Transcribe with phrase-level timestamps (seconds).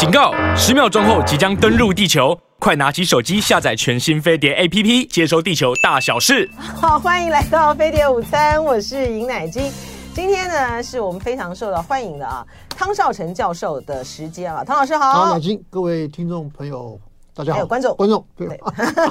[0.00, 0.32] 警告！
[0.56, 6.50] 十秒钟后即将登陆地球，快拿起手机下载全新飞碟 APP，接收地球大小事。
[6.56, 9.70] 好，欢迎来到飞碟午餐，我是尹乃金。
[10.14, 15.12] 今天呢，是我们非常受到欢迎的啊，汤少成教授的时间啊，汤老师好。
[15.12, 16.98] 好，乃菁，各位听众朋友，
[17.34, 17.56] 大家好。
[17.56, 18.58] 还有观众，观众对。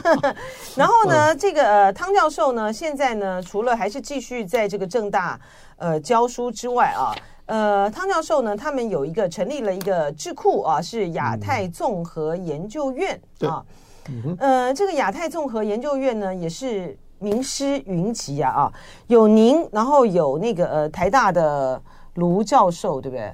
[0.75, 5.39] 然后呢，这个呃，汤教授呢，现在呢，除了还是继续在这个正大
[5.77, 7.13] 呃教书之外啊。
[7.49, 13.65] 呃，汤教授呢，他们有一个成立了一个智库啊，是亚太综合研究院、嗯、啊。
[14.07, 18.73] 嗯、呃，这个亚太综合研究院呢，也是名师云集啊啊，
[19.07, 21.81] 有您，然后有那个呃台大的
[22.13, 23.33] 卢教授，对不对？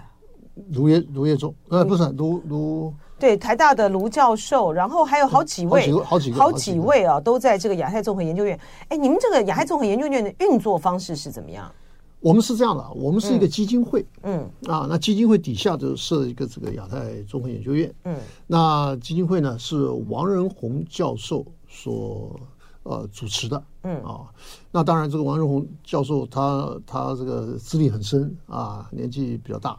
[0.72, 2.94] 卢业卢业中，呃，不是卢卢。
[3.20, 8.58] 对，台大的卢教授，然后还有好几位，好几，好几，好几位啊，都在这个亚太综合研究院。
[8.88, 11.70] 哎，你们这个亚太综合研究院的运作方式是怎么样？
[12.26, 22.36] 我们是这样的，我们是一个基金会，嗯，嗯啊，那基金会底下就设一个这个亚太综合研究院，嗯，那基金会呢是王仁宏教授所
[22.82, 24.02] 呃主持的，嗯。
[24.02, 24.26] 啊，
[24.72, 29.78] 那当然这个王仁宏教授他他这个资历很深啊，年纪比较大，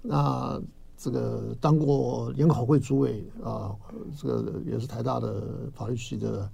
[0.00, 0.58] 那
[0.96, 3.76] 这个当过研考会主委啊，
[4.18, 6.48] 这个也是台大的法律系的。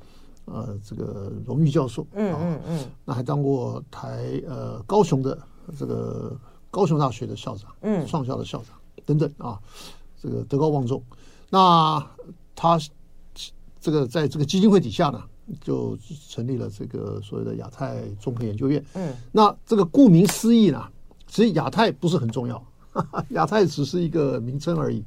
[0.53, 5.39] 呃，这个荣誉教授，嗯嗯嗯，那还当过台呃高雄的
[5.79, 6.37] 这个
[6.73, 8.77] 高雄大学的校长，嗯，创校的校长
[9.07, 9.61] 等等啊，
[10.21, 11.01] 这个德高望重。
[11.49, 12.05] 那
[12.57, 12.79] 他
[13.81, 15.23] 这个在这个基金会底下呢，
[15.61, 15.97] 就
[16.29, 18.85] 成立了这个所谓的亚太综合研究院。
[18.95, 20.85] 嗯，那这个顾名思义呢，
[21.29, 22.59] 其实亚太不是很重要，
[22.91, 25.05] 哈哈，亚太只是一个名称而已。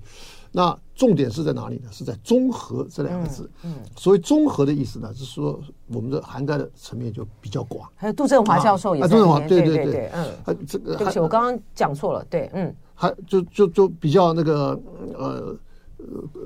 [0.56, 1.90] 那重点是在哪里呢？
[1.92, 3.50] 是在综合这两个字。
[3.64, 7.90] 嗯，嗯，所谓综合的意思呢，就是说我们的涵盖的层面就比较广。
[7.96, 9.24] 还有杜振华教授也在里面。
[9.24, 14.80] 啊，杜振华，对对对，对，嗯，还这个，对不起，我刚刚讲错了，对，嗯，还就就就比较那个
[15.18, 15.56] 呃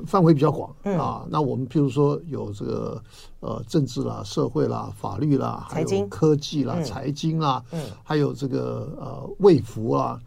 [0.06, 1.26] 范围比较广，嗯啊。
[1.30, 3.04] 那我们譬如说有这个
[3.42, 10.18] 呃政治啦、社会啦、法律啦、还有科技啦、财经啦，嗯，还有这个呃卫福啦。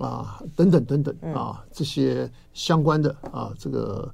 [0.00, 4.12] 啊，等等等等啊，这些相关的啊，这个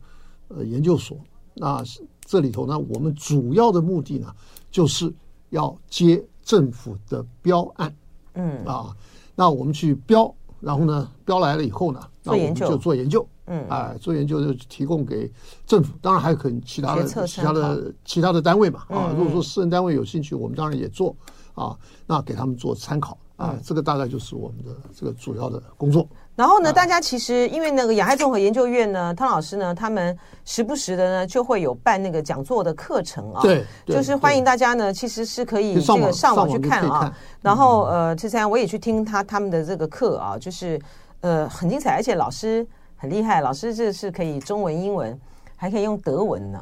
[0.49, 1.19] 呃研究所，
[1.55, 1.83] 那
[2.25, 4.35] 这里头呢，我们主要的目的呢，
[4.71, 5.13] 就是
[5.51, 7.95] 要接政府的标案，
[8.33, 8.65] 嗯。
[8.65, 8.97] 啊，
[9.35, 15.31] 那我们去标，然后呢，标来了以后呢，那我们就做研究，嗯，哎，做研究就提供给
[15.67, 21.15] 政府，当然还有可能其他的其他的其他的单位嘛，啊，如果说私人单位有兴趣，我们当然也做
[21.53, 23.19] 啊，那给他们做参考。
[23.37, 26.07] 啊，这个大概就是我们的这个主要的工作。
[26.37, 33.41] 然后呢，大家其实因为那个亚太综合研究院呢，汤老师呢，他们时不时的呢就会有办那个讲座的课程啊。
[33.43, 37.13] 对，就是欢迎大家呢，其实是可以这个上网去看啊。
[37.41, 40.81] 然后呃，之前我也去听他他们的这个课啊，就是
[41.21, 42.67] 呃很精彩，而且老师
[42.97, 45.19] 很厉害，老师这是可以中文、英文。
[45.65, 46.61] 还可以用德文呢，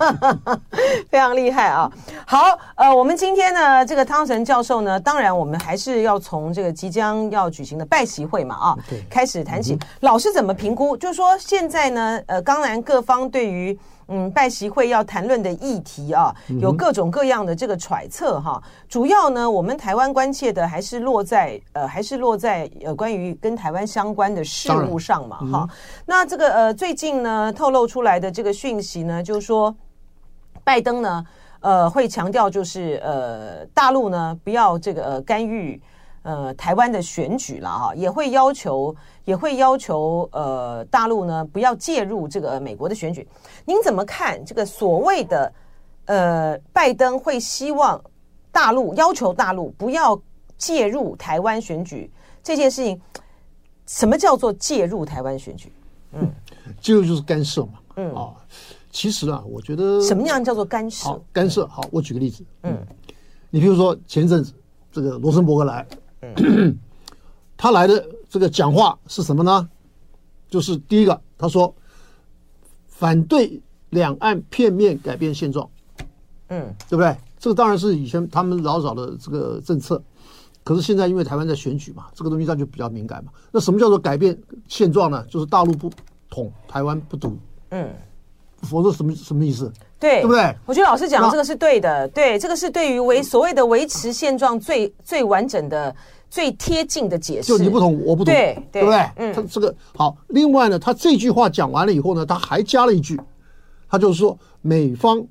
[1.10, 1.92] 非常厉害啊！
[2.26, 8.78] 好，呃，我们今天呢，这个汤臣教授呢，当然我们还是要从这个即将要举行的拜习会嘛啊，
[9.10, 9.78] 开始谈起。
[10.00, 10.96] 老师怎么评估？
[10.96, 13.78] 就是说现在呢，呃，当然各方对于。
[14.08, 18.62] 嗯，拜习会要谈论的议题啊，有各种各样的这个揣测哈。
[18.88, 25.68] 主要呢，我们台湾关切的还是落在呃，还是落在呃关于跟台湾相关的事务上嘛哈。
[26.06, 29.74] 那这个呃，最近呢透露出来的这个讯息呢，就是说
[30.62, 31.26] 拜登呢
[31.60, 35.80] 呃会强调就是呃大陆呢不要这个呃干预。
[36.24, 43.26] 呃，台湾的选举了哈，也会要求，也会要求呃，大陆呢不要介入这个美国的选举。
[43.64, 45.52] 您怎么看这个所谓的
[46.06, 48.02] 呃，拜登会希望
[48.52, 50.20] 大陆要求大陆不要
[50.58, 52.10] 介入台湾选举
[52.42, 53.00] 这件事情？
[53.86, 55.72] 什么叫做介入台湾选举？
[56.12, 56.30] 嗯，
[56.80, 57.72] 介入就是干涉嘛。
[57.96, 58.34] 嗯啊，
[58.90, 61.04] 其实啊，我觉得什么样叫做干涉？
[61.08, 61.66] 好，干涉。
[61.66, 62.44] 好，我举个例子。
[62.62, 62.76] 嗯，
[63.50, 64.52] 你比如说前阵子
[64.92, 65.86] 这个罗森伯格来。
[67.56, 69.68] 他来的这个讲话是什么呢？
[70.50, 71.72] 就是第一个，他说
[72.88, 75.70] 反对两岸片面改变现状，
[76.48, 77.16] 嗯，对不对？
[77.38, 80.02] 这个当然是以前他们老早的这个政策，
[80.64, 83.30] 可是现在因为台湾在选举嘛，这个东西它就比较敏感嘛。
[83.52, 84.36] 那什么叫做改变
[84.66, 85.24] 现状呢？
[85.30, 85.88] 就是大陆不
[86.28, 87.38] 统，台湾不独，
[87.70, 87.88] 嗯，
[88.62, 89.72] 否则什么什么意思？
[90.00, 90.52] 对，对不对？
[90.66, 95.94] 我觉得老师讲的这个是对的，对，这个是对于维所谓的维持现状最最完整的。
[96.34, 99.08] 最贴近的解释，就你不懂，我不懂，对，对，不对？
[99.14, 100.16] 嗯，他这个好。
[100.26, 103.16] 另外呢，他这句话讲完了以后呢，他还加了一句，
[103.88, 105.24] 他就是说美方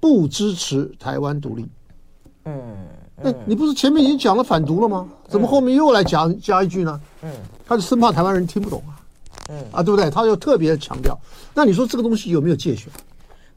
[0.00, 1.64] 不支持台湾独立。
[2.46, 2.60] 嗯，
[3.22, 5.08] 那你不是前面已经讲了反独了吗？
[5.28, 7.00] 怎么后面又来讲加一句呢？
[7.22, 7.30] 嗯，
[7.64, 8.98] 他就生怕台湾人听不懂啊。
[9.50, 10.10] 嗯啊，对不对？
[10.10, 11.16] 他就特别强调。
[11.54, 12.92] 那你说这个东西有没有介选？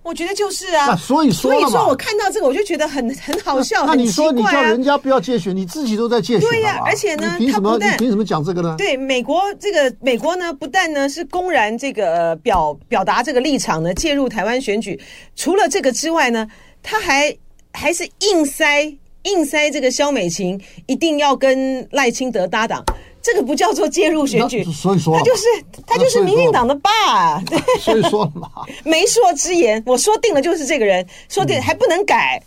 [0.04, 3.86] 我觉得就是啊，所以说所以说我看到这个我就觉得很很好笑。
[3.86, 6.50] 那你说你叫人家不要借选，你自己都在介选。
[6.50, 7.78] 对呀，而且呢，凭什么？
[7.80, 8.76] 你凭什么讲这个呢？
[8.78, 15.00] 对，美国这个美国呢，不但呢是公然这个表表达这个立场呢，介入台湾选举。
[15.36, 16.48] 除了这个之外呢，
[16.84, 17.36] 他还
[17.72, 18.96] 还是硬塞。
[19.24, 22.84] 硬塞这个萧美琴一定要跟赖清德搭档，
[23.24, 25.44] 这个不叫做介入选举，所以说他就是
[25.88, 28.50] 他就是民进党的爸， 对，所以说嘛，
[28.84, 32.44] 媒妁之言，我说定了就是这个人，说定了还不能改。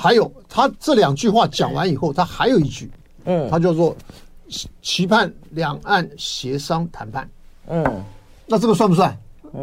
[0.00, 2.88] 还有他这两句话讲完以后，他还有一句，
[3.24, 3.96] 嗯，他叫做
[4.80, 7.28] 期盼两岸协商谈判，
[7.66, 8.04] 嗯，
[8.46, 9.14] 那这个算不算？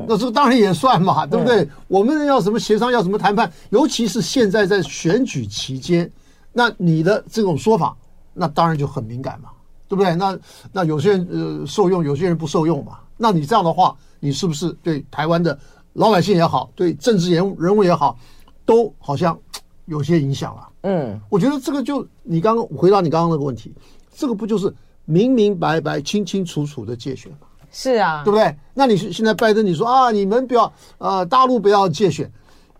[0.06, 1.62] 那这个当然也算嘛，对不对？
[1.62, 6.12] 嗯、我们要什么协商，要什么谈判，尤其是现在在选举期间，
[6.51, 7.95] 那你的这种说法，
[8.33, 9.47] 那当然就很敏感嘛，
[9.88, 10.16] 对不对？
[10.16, 10.38] 那
[10.72, 13.00] 那有些人呃受用，有些人不受用嘛。
[13.18, 15.57] 那你这样的话，你是不是对台湾的
[15.94, 18.18] 老百姓也好，对政治人人物也好，
[18.66, 19.38] 都好像
[19.86, 20.69] 有些影响了？
[20.81, 23.74] 嗯，我觉得这个就你刚刚回答你刚刚那个问题，
[24.16, 24.74] 这个不就是
[25.06, 27.40] 明明白白、清清楚楚的介选吗？
[27.72, 28.56] 是啊，对不对？
[28.74, 32.31] 那你现在拜登，你说啊，你们不要呃，大陆不要介选，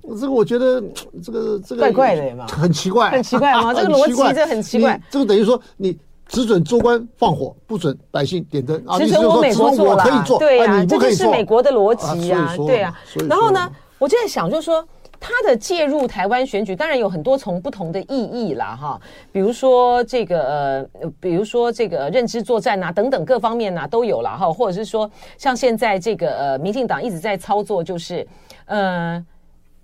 [0.02, 0.82] 这个我觉得
[1.24, 3.74] 这个这个怪怪的嘛，很奇怪，很奇怪吗？
[3.76, 5.02] 这个逻辑这很奇怪。
[5.10, 8.98] 这个等于说你只准州官放火，不准百姓点灯啊！
[8.98, 12.98] 只准我美国做可以做，对呀，这就是美国的逻辑啊，对啊。
[13.30, 14.86] 然后呢，我就在想，就是说。
[15.20, 19.02] 他的介入台湾选举，当然有很多从不同的意义啦，哈，
[19.32, 28.28] 比如说这个呃，比如说这个认知作战呐，等等各方面呐都有了哈，或者是说像现在这个呃，民进党一直在操作，就是
[28.66, 29.26] 呃，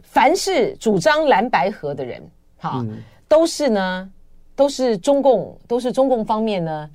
[0.03, 2.21] 凡是主张蓝白合的人，
[2.59, 2.85] 哈，
[3.27, 4.07] 都是呢，
[4.55, 6.89] 都是中共，都是中共方面呢。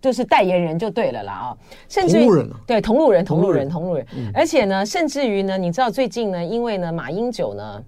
[0.00, 1.56] 就是代言人就对了啦啊，
[1.88, 2.28] 甚至于
[2.66, 7.82] 对同路人，同路人，同路人，而且呢，甚至于呢，你知道最近呢，因为呢，马英九呢，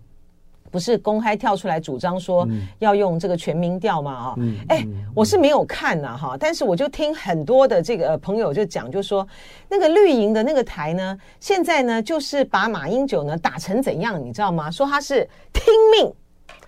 [0.71, 2.49] 不是公开跳出来主张说
[2.79, 4.37] 要用这个全民调嘛啊，
[4.69, 4.83] 哎，
[5.15, 9.29] 我是没有看呐哈，但是我就听很多的这个朋友就讲，就说
[9.69, 14.71] 那个绿营的那个台呢，现在呢就是把马英九呢打成怎样，你知道吗？
[14.71, 16.11] 说他是听命，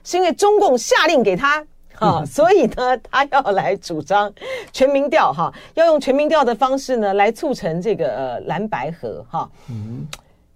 [0.04, 1.66] 是因为中共下令给他。
[2.06, 4.32] 啊， 所以呢，他要来主张
[4.72, 9.50] 全民调哈，要用全民调的方式呢，来促成这个呃蓝白合哈。
[9.68, 10.06] 嗯，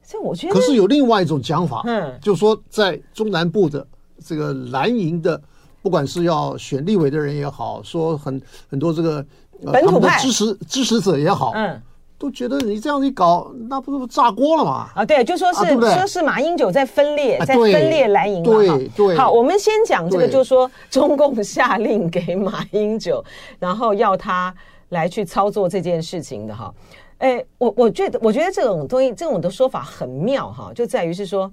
[0.03, 3.87] 所以我觉得，可是有另外一种讲法，嗯，就说在中南部的
[4.25, 5.41] 这个蓝营的，
[5.83, 8.41] 不管是要选立委的人也好，说很
[8.71, 9.25] 很多这个、
[9.65, 11.81] 呃、本土派支持支持者也好，嗯。
[12.23, 14.89] 都觉得你这样一搞，那不是炸锅了吗？
[14.95, 18.53] 啊，对，就说是、说是马英九在分裂，在分裂蓝营嘛。
[18.53, 19.17] 对对。
[19.17, 23.25] 好，我们先讲这个，就是说中共下令给马英九，
[23.59, 24.55] 然后要他
[24.91, 26.73] 来去操作这件事情的哈。
[27.19, 31.53] 哎，我我觉得，我觉得这种东西，这种的说法很妙哈，就在于是说，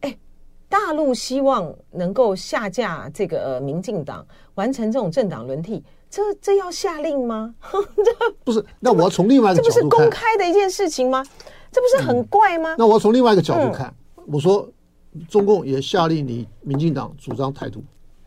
[0.00, 0.12] 哎，
[0.68, 4.26] 大陆希望能够下架这个呃民进党，
[4.56, 5.84] 完成这种政党轮替。
[6.14, 7.52] 这这要下令吗？
[7.72, 11.24] 这不是，那我要从另外一个角度看，这不是公开的一件事情吗？
[11.72, 12.72] 这不是很怪吗？
[12.74, 14.68] 嗯、那我要从另外一个角度看，嗯、我说
[15.28, 17.82] 中共也下令你民进党主张台独，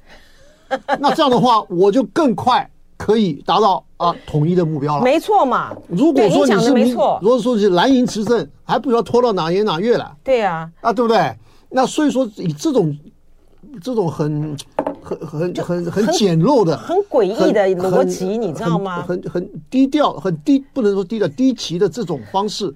[0.99, 5.03] 那这样的话，我就更快可以达到啊统一的目标了。
[5.05, 5.73] 没错嘛。
[5.87, 10.13] 如果说你是没错，如果说是蓝营执政，还不知道拖到哪年哪月了？
[10.25, 11.33] 对呀，啊，对不对？
[11.69, 12.93] 那所以说以这种
[13.81, 14.57] 这种很。
[15.15, 19.01] 很很很很简陋的、很诡异的逻辑，你知道吗？
[19.03, 22.73] 很很低调、很低，不能说低调、低级的这种方式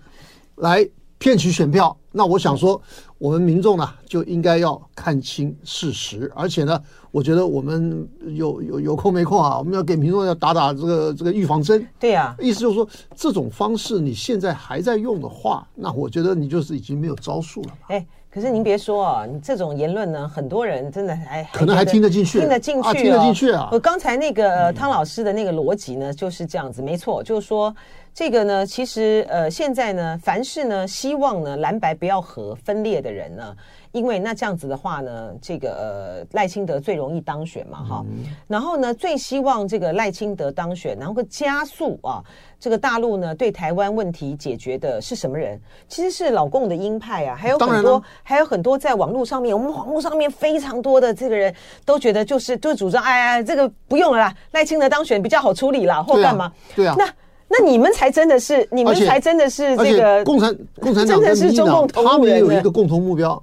[0.55, 1.95] 来骗取选票。
[2.11, 2.81] 那我想说，
[3.17, 11.85] 我们民众呢就应该要看清事实，而且呢，我觉得我们有有有空没空啊，我们要给民众要打打这个这个预防针。
[11.99, 17.69] 对呀，意思就是说，这种方式你现在还在用的话，那我觉得你就是已经没有招数了。
[17.87, 18.05] 哎。
[18.33, 23.67] 可是您别说啊，你这种言论呢，很多人真的还可能还听得进去，听得进去，啊，听得进去啊。
[23.73, 27.75] 我刚才那个汤老师的那个逻辑呢，就是这样子，没错，就是说
[28.13, 33.55] 这个呢，其实呃，现在呢，凡是呢希望呢蓝白不要和分裂的人呢。
[33.93, 38.23] 因为那这样子的话呢，这个呃赖清德最容易当选嘛，哈、嗯。
[38.47, 42.23] 然后呢，最希望这个赖清德当选，然后会加速啊，
[42.57, 45.59] 这个大陆呢对台湾问题解决的是什么人？
[45.89, 51.53] 其实是老共的鹰派啊，还有很多，还有很多在网络上面，我们网络上面非常多的这个人
[51.83, 56.49] 都觉得就是就主张，哎哎，这个不用了啦，赖清德当选比较好处理啦，或干嘛？
[56.73, 56.95] 对啊。
[56.97, 57.05] 那
[57.51, 63.41] 那你们才真的是，你们才真的是这个共产共产党真的是中共同，他们也有一个共同目标。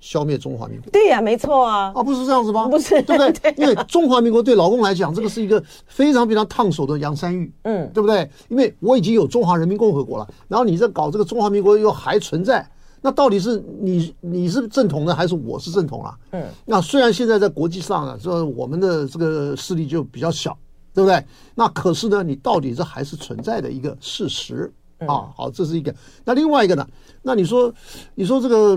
[0.00, 0.88] 消灭中华民国。
[0.92, 1.92] 对呀、啊，没错啊。
[1.92, 2.68] 啊，不是这样子吗？
[2.68, 3.32] 不是，对不对？
[3.50, 8.30] 对啊、因为中华民国对老共来讲，这个是一个非常非常烫手的洋山芋，嗯，对不对？
[8.48, 12.64] 因为我已经有中华人民共和国了，然后你在搞这个中华民国又还存在，
[13.02, 16.14] 那到底是你你是正统的还是我是正统了？
[16.30, 20.56] 嗯，那虽然现在在国际上啊，这我们的这个势力就比较小。
[20.98, 21.24] 对不对？
[21.54, 24.68] 那可是呢，你到底这还是存在的一个事实
[25.06, 25.30] 啊。
[25.36, 25.94] 好，这是一个。
[26.24, 26.84] 那另外一个呢？
[27.22, 27.72] 那你说，
[28.16, 28.76] 你说这个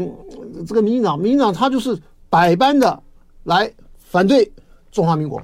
[0.67, 1.97] 这个民进党，民进党他就是
[2.29, 3.01] 百般的
[3.45, 4.51] 来反对
[4.91, 5.41] 中华民国。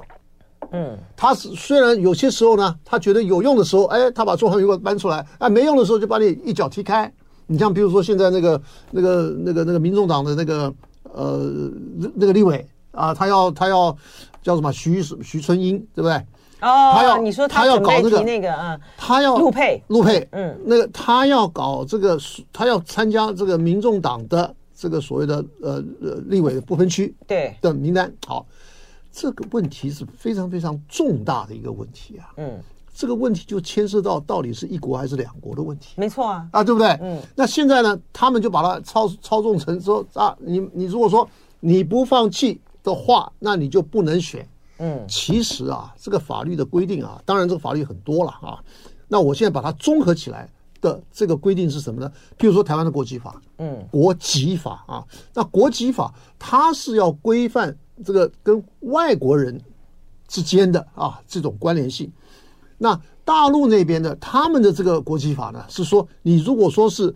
[0.71, 7.11] 嗯，他是虽然有些时候呢，他觉得有用的时候，哎，他把中华民国搬出来；哎，没用的时候就把你一脚踢开。
[7.47, 11.71] 你像比如说现在那个那个那个那个民众党的那个呃
[12.13, 13.97] 那个立委啊，他要他要
[14.43, 16.21] 叫什么徐徐春英，对不对？
[16.61, 22.17] 哦，他要你说他要搞这个那个啊，他要陆配陆配，嗯，那个他要搞这个，
[22.51, 28.11] 他要参加这个民众党的这个所谓的呃呃立委的不分区对的名单。
[28.25, 28.45] 好，
[29.11, 32.33] 这个问题是非常非常重大的一个问题啊。
[32.37, 32.59] 嗯，
[32.93, 35.93] 这个问题就牵涉到到底是一国还是两国的问题。
[35.95, 36.87] 没错啊，啊，对不对？
[37.01, 44.47] 嗯，那现在呢，他们就把它操操纵成说啊，你你如果说你不放弃的话，那你就不能选。
[44.79, 48.63] 嗯，其实啊，这个法律的规定啊，当然这个法律很多了啊。
[49.07, 50.49] 那我现在把它综合起来
[50.81, 52.11] 的这个规定是什么呢？
[52.37, 59.59] 譬如说台湾的国籍法，嗯，国籍法啊，那国籍法它是要规范这个跟外国人
[60.27, 62.11] 之间的啊这种关联性。
[62.77, 67.13] 那大陆那边的他们的这个国籍法呢，是说你如果说是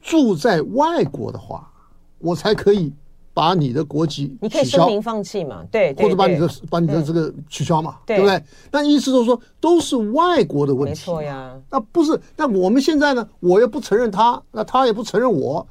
[0.00, 1.70] 住在外国的话，
[2.18, 2.92] 我才可以。
[3.34, 5.64] 把你的国籍，你可以声明放弃嘛？
[5.70, 7.96] 对，或者把你的把你的这个取消嘛？
[8.04, 8.42] 对不对？
[8.70, 10.90] 那意思就是说，都是外国的问题。
[10.90, 11.58] 没错呀。
[11.70, 12.20] 那不是？
[12.36, 13.26] 那我们现在呢？
[13.40, 15.66] 我也不承认他，那他也不承认我，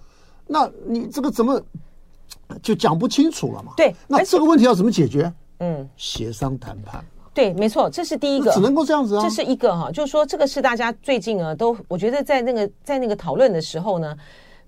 [0.47, 1.61] 那你这个怎么
[2.63, 3.73] 就讲不清楚了嘛？
[3.77, 3.95] 对。
[4.07, 5.31] 那这个问题要怎么解决？
[5.59, 7.03] 嗯，协商谈判。
[7.31, 8.51] 对，没错，这是第一个。
[8.51, 9.21] 只能够这样子啊。
[9.21, 14.17] 这是一个哈，就是说这个是大家最近啊，都我觉得在那个在那个讨论的时候呢。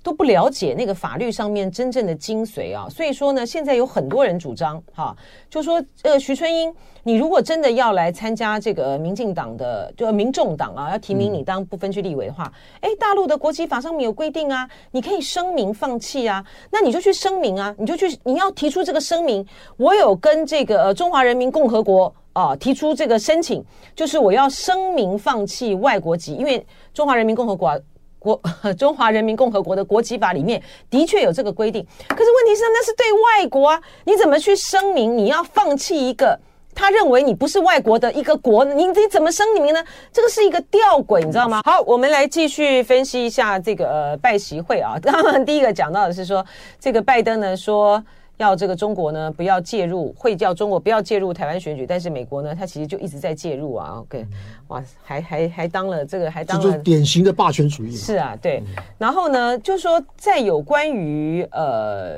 [0.03, 5.15] 都不了解那个法律上面真正的精髓啊，所以说呢，现在有很多人主张哈，
[5.49, 6.71] 就说呃，徐春英，
[7.03, 19.45] 你如果真的要来参加这个民进党的，就民众党啊，要提名你当不分区立委的话，哎，大陆的国籍法上面有规定啊，你可以声明放弃啊，那你就去声明啊，你就去，你要提出这个声明，
[19.77, 23.63] 我有跟这个中华人民共和国啊提出这个申请，
[23.95, 27.79] 就是我要声明放弃外国籍，因为中华人民共和国啊。
[28.23, 28.41] 国
[28.79, 36.39] 中华人民共和国的国籍法里面的确有这个规定，可是问题是那是对外国啊，你怎么去声明你要放弃一个
[36.73, 38.73] 他认为你不是外国的一个国呢？
[38.73, 39.83] 你你怎么声明呢？
[40.11, 41.61] 这个是一个吊诡，你知道吗？
[41.65, 44.95] 好，我们来继续分析一下这个呃拜习会啊。
[45.01, 46.43] 刚 刚第一个讲到的是说，
[46.79, 48.03] 这个拜登呢说。
[48.37, 53.99] 要这个中国呢不要介入，会叫中国不要介入台湾选举，但是美国呢，他其实就一直在介入啊。
[53.99, 54.25] OK，
[54.69, 57.95] 哇，还还还当了这个，还当了，典型的霸权主义。
[57.95, 58.63] 是啊，对。
[58.97, 62.17] 然后呢，就是说在有关于呃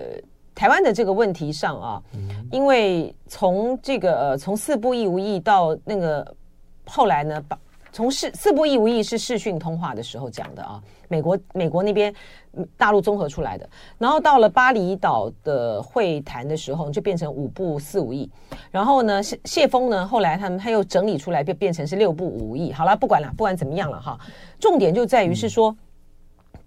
[0.55, 2.01] 台湾的这个问题上啊，
[2.49, 6.25] 因为从这个呃从四不一无意到那个
[6.85, 7.59] 后来呢，把
[7.91, 10.81] 从四四不一无意是视讯通话的时候讲的啊。
[11.07, 12.13] 美国美国那边
[12.77, 18.29] 大陆综合出来的，然后到了巴厘岛的会谈的时候，就变成五部四五亿。
[18.71, 22.71] 然后呢，谢谢峰呢，后来他们他又整理出来，变变成是六部五亿。
[22.71, 24.19] 好了，不管了，不管怎么样了哈，
[24.59, 25.75] 重点就在于是说，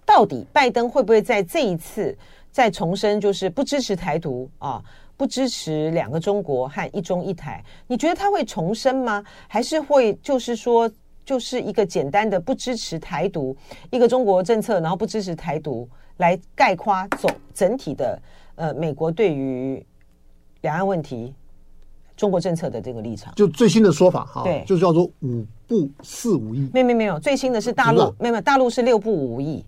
[0.04, 2.16] 到底拜登会不会在这一次
[2.50, 4.82] 再重申，就是不支持台独啊，
[5.16, 7.64] 不支持两个中国和一中一台？
[7.86, 9.24] 你觉得他会重申吗？
[9.46, 10.90] 还是会就是说？
[11.28, 13.54] 就是一个简单的不支持台独，
[13.90, 18.18] 一个中国政策，然后不支持台独，来概括总整体的
[18.54, 19.84] 呃美国对于
[20.62, 21.34] 两岸问题
[22.16, 23.30] 中国政策的这个立场。
[23.34, 26.70] 就最新的说法哈，对，就叫做五不四无意。
[26.72, 29.62] 没有没有没有，最新的是大陆，没有没有，大陆是六不五无意，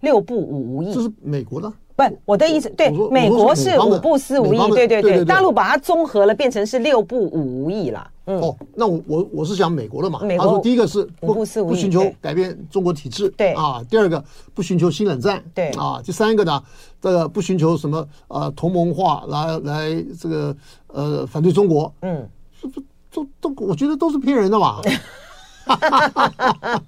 [0.00, 0.94] 六不五无意。
[0.94, 1.70] 这是美国的。
[1.96, 8.10] 不，我的意思，对，美国是五不四无意，对对对，大陆把它综合了，变成是六不五无意了。
[8.26, 13.52] 嗯，哦，那我我我是讲美国的嘛，美国第一个是五不四无意，不寻求改变中国体制，对。
[13.52, 14.22] 啊，第二个
[14.54, 15.68] 不寻求新冷战，对。
[15.70, 16.60] 啊，第三个呢，
[17.00, 20.56] 这个不寻求什么呃同盟化来来这个
[20.88, 22.28] 呃反对中国，嗯，
[22.60, 22.82] 这不
[23.12, 24.80] 都都我觉得都是骗人的嘛。
[25.64, 26.82] 哈哈哈哈哈！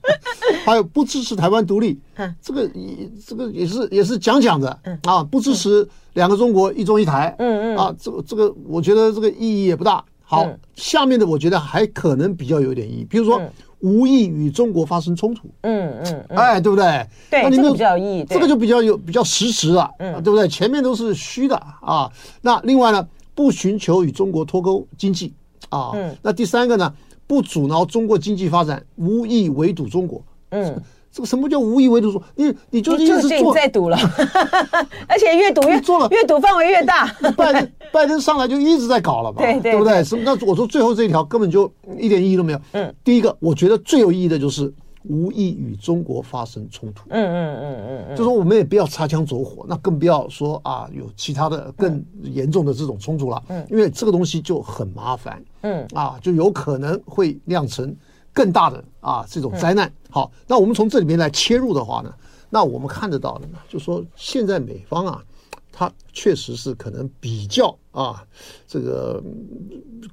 [0.65, 1.99] 还有不支持台湾独立，
[2.43, 10.05] 这个也这个也是也是讲讲的啊，不支持两个中国一中一台，嗯嗯啊，这个这个我觉得这个意义也不大。
[10.29, 13.41] 好，下面的我觉得还可能比较有点意义，比如说
[13.79, 15.49] 无意与中国发生冲突。
[15.61, 17.07] 嗯嗯，嗯哎，对不对？
[17.31, 18.25] 对，那你这个比较有意义。
[18.29, 20.49] 这个就比较有比较实质了，嗯，对不对？
[20.49, 22.11] 前面都是虚的啊。
[22.43, 23.07] 那另外呢，
[23.37, 25.33] 不寻求与中国脱钩经济
[25.69, 25.93] 啊。
[25.95, 26.17] 嗯。
[26.23, 26.93] 那第三个呢，
[27.27, 30.23] 不阻挠中国经济发展，无意围堵中国。
[30.51, 30.83] 嗯。
[31.13, 32.13] 这个什么叫无意围堵？
[32.13, 33.97] 说你你就一直做在堵了，
[35.09, 37.07] 而且越堵越做了，越堵范围越大。
[37.35, 40.05] 拜登拜登上来就一直在搞了嘛，对对不对？
[40.05, 40.23] 什么？
[40.27, 42.61] 那我说最后这一条根本就一点意义都没有。
[42.73, 44.71] 嗯，第一个我觉得最有意义的就是
[45.09, 47.09] 无意与中国发生冲突。
[47.11, 53.43] 嗯嗯嗯嗯，就说我们也不要擦枪走火，那更不要说啊有其他的更严重的这种冲突了。
[53.49, 55.43] 嗯，因为这个东西就很麻烦。
[55.63, 57.95] 嗯啊，就有可能会酿成。
[58.33, 59.91] 更大的啊，这种灾难。
[60.11, 62.13] 好，那我们从这里面来切入的话呢，
[62.51, 65.25] 那我们看得到的呢，就说现在美方啊，
[65.73, 68.23] 它确实是可能比较啊，
[68.69, 69.23] 这个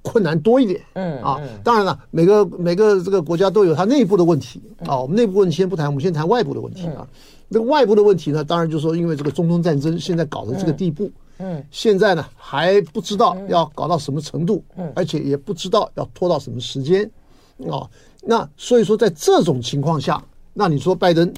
[0.02, 0.82] 困难多一点。
[0.94, 4.98] 嗯啊，当然了，每个每个这个国家都有它内部的问题啊。
[4.98, 7.06] 我们内部问题先不谈，我们先谈外部的问题啊。
[7.50, 17.04] 那个外部的问题呢，当然就是说，因为这个中东战争现在搞成这个地步，嗯，现在呢还不知道要搞到什么程度，嗯，而且也不知道要拖到什么时间，
[17.70, 17.86] 啊。
[18.26, 20.24] 那所以说，在这种情况下，
[20.54, 21.32] 那你说拜登，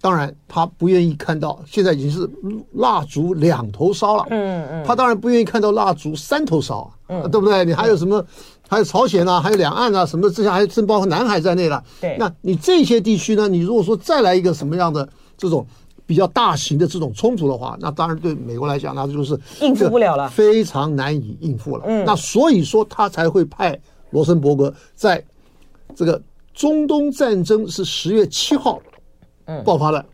[0.00, 2.28] 当然他不愿意看到现在已经是
[2.72, 7.64] 蜡烛两头烧了，嗯嗯，他当然不愿意看到蜡烛三头烧，嗯，对不对？
[7.64, 8.24] 你还有什么？
[8.68, 11.82] 还有朝鲜啊，还有两岸啊，什么这些还甚包括南海在内了。
[12.00, 13.48] 对，那你这些地区呢？
[13.48, 15.66] 你如果说再来一个什么样的这种
[16.06, 21.84] 比较大型的这种冲突的话，那当然对美国来讲，那就是应付不了了，非常难以应付了。
[21.86, 23.78] 嗯，那所以说他才会派
[24.10, 25.22] 罗森伯格在。
[25.96, 26.22] 这个
[26.54, 28.80] 中东战争是十月七号，
[29.64, 30.04] 爆发了，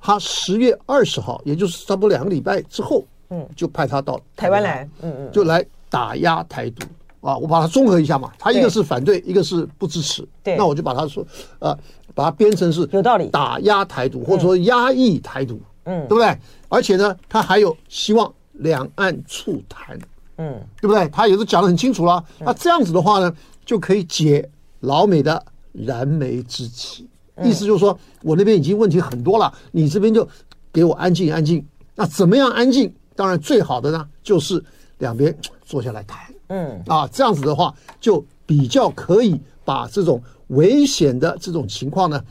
[0.00, 6.84] 他十月二十号，也就是差不多两个礼拜之后，嗯，就派他到台湾来，嗯嗯，就来打压台独。
[7.20, 7.36] 啊。
[7.36, 11.26] 我把它综合一下嘛，他一个是反对，一个是不支持，对，那我就把它说，
[11.58, 11.76] 呃，
[12.14, 16.38] 把它编成是有道理，打压台独或者说压抑台独，嗯，对不对？
[16.68, 19.98] 而且呢，他还有希望两岸促谈，
[20.38, 21.08] 嗯，对不对？
[21.08, 22.24] 他也是讲得很清楚了。
[22.38, 24.48] 那这样子的话呢，就可以解。
[24.80, 27.08] 老美的燃眉之急，
[27.42, 30.26] 意思就是说，我那边已经问题很多了，你这边就
[30.72, 31.64] 给我安静安静。
[31.94, 32.92] 那怎么样安静？
[33.14, 34.62] 当然最好的呢，就是
[34.98, 36.18] 两边坐下来谈。
[36.48, 42.22] 嗯啊，这样子的话，就比较可以把这种危险的这种情况呢，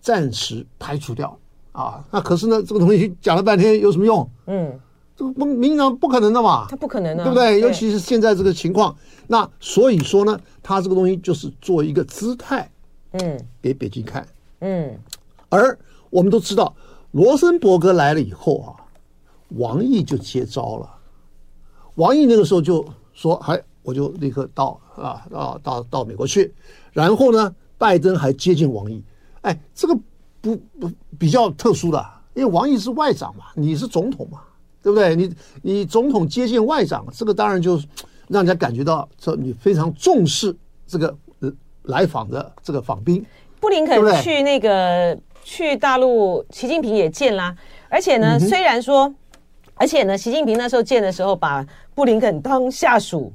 [0.00, 1.36] 暂时排除掉。
[1.72, 4.28] 啊，那可是呢，这个东西讲了半天有什么用？
[4.46, 4.78] 嗯。
[5.16, 7.60] 这个不明显不可能的嘛，他不可能的，对不对？
[7.60, 8.92] 尤其是现在这个情况，
[9.28, 12.68] 那所以说呢，他这个东西就是做一个姿态，
[13.12, 14.26] 嗯，给北京看，
[14.60, 14.98] 嗯。
[15.48, 15.78] 而
[16.10, 16.74] 我们都知道，
[17.12, 18.74] 罗森伯格来了以后啊，
[19.50, 20.90] 王毅就接招了。
[21.96, 26.52] 王毅那个时候就说：“哎，我就立刻到啊啊到到美国去。”
[26.92, 29.02] 然后呢，拜登还接近王毅。
[29.42, 29.98] 哎，这个
[30.40, 34.40] 不不比较特殊的，因为王毅是外长嘛，你是总统嘛。
[34.82, 35.16] 对不对？
[35.16, 37.78] 你你总统接见外长，这个当然就
[38.28, 40.54] 让人家感觉到说你非常重视
[40.86, 41.16] 这个
[41.84, 43.24] 来访的这个访宾。
[43.64, 47.56] 布林肯去那个去大陆，习近平也见啦。
[47.88, 49.10] 而且呢，虽然说，
[49.72, 53.32] 而且呢，习近平那时候见的时候，把布林肯当下属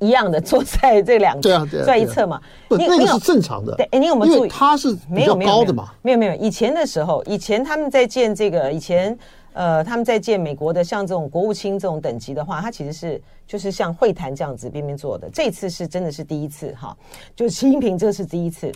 [0.00, 2.40] 一样的坐在这两对啊，对在一侧嘛。
[2.68, 3.74] 不，那个是正常的。
[3.74, 4.48] 对，哎，你有没有注意？
[4.48, 5.92] 他是比较高的嘛？
[6.00, 9.14] 没有没有，以前的时候，以前他们在见这个以前。
[9.56, 15.30] 呃，他们在见美国的像这种国务卿这种等级的话，他其实是就是像会谈这样子边边做的。
[15.32, 16.96] 这次是真的是第一次哈，
[17.36, 18.72] 就习近平这是第一次，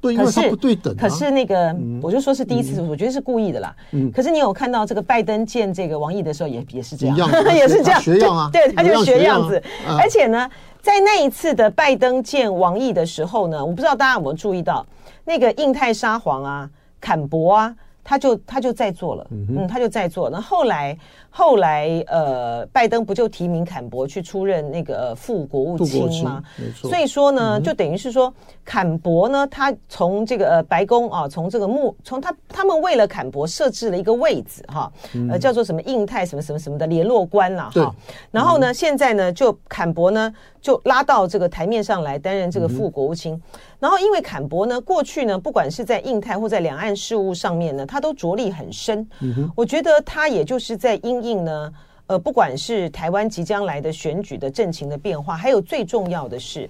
[0.00, 0.94] 对，因为他不对等。
[0.96, 3.74] 可是那个，我就说是第一次，我觉得是故意的啦。
[3.92, 4.10] 嗯。
[4.12, 7.16] 可是你有看到这个拜登见这个王毅的时候，也也是这样，
[7.54, 9.62] 也是这样， 学样啊，对，他就学样子。
[9.98, 10.48] 而且呢，
[10.80, 14.84] 在那一次的拜登见王毅的时候呢，我不知道大家有没有注意到，
[15.24, 17.74] 那个印太沙皇啊，坎博啊。
[18.08, 20.30] 他就他就在做了，嗯，他就在做。
[20.30, 20.96] 那后来
[21.28, 26.40] 后来，呃，拜登不就提名坎博去出任那个副国务卿吗？
[26.56, 26.88] 没错。
[26.88, 28.32] 所以说呢，就等于是说，
[28.66, 34.92] 坎博呢，他从这个呃白宫啊，从这个幕，从他他们为了坎博设置了一个位置哈，
[35.30, 37.94] 呃，叫做什么印太什么什么什么的联络官了哈。
[38.32, 43.40] 然后呢，现在呢，就坎博呢就拉到这个台面上来担任这个副国务卿。
[43.78, 49.08] 然后，因为坎博呢，过去呢，不管是在印太或在两岸事务上面呢，他都着力很深。
[49.20, 49.48] 嗯。
[49.54, 51.72] 我觉得他也就是在因应呢，
[52.06, 56.68] 呃，不管是台湾即将来的选举的政情的变化，还有最重要的是，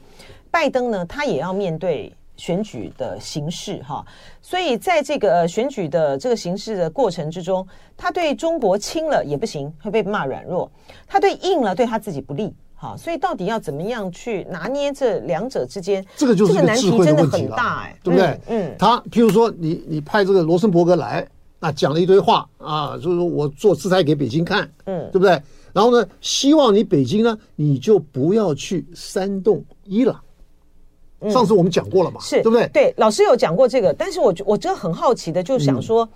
[0.56, 4.02] 拜登呢，他也要面对选举的形势哈。
[4.40, 10.66] 所以在这个选举的这个形势的过程之中，他对中国轻了也不行，会被骂软弱；
[11.06, 12.54] 他对硬了，对他自己不利。
[12.74, 16.02] 好，所以到底要怎么样去拿捏这两者之间？
[16.16, 18.40] 这个就是个智慧的问题了，哎，对不对？
[18.48, 21.28] 嗯，他譬如说你你派这个罗森伯格来，
[21.60, 25.38] 啊讲了一堆话啊，就是说我做姿态给北京看，嗯，对不对？
[25.74, 30.18] 然后呢，希望你北京呢，你就不要去煽动伊朗。
[31.30, 32.68] 上次我们讲过了嘛，是对不对？
[32.72, 36.08] 对，老师有讲过这个，但是我我真的很好奇的，就想说。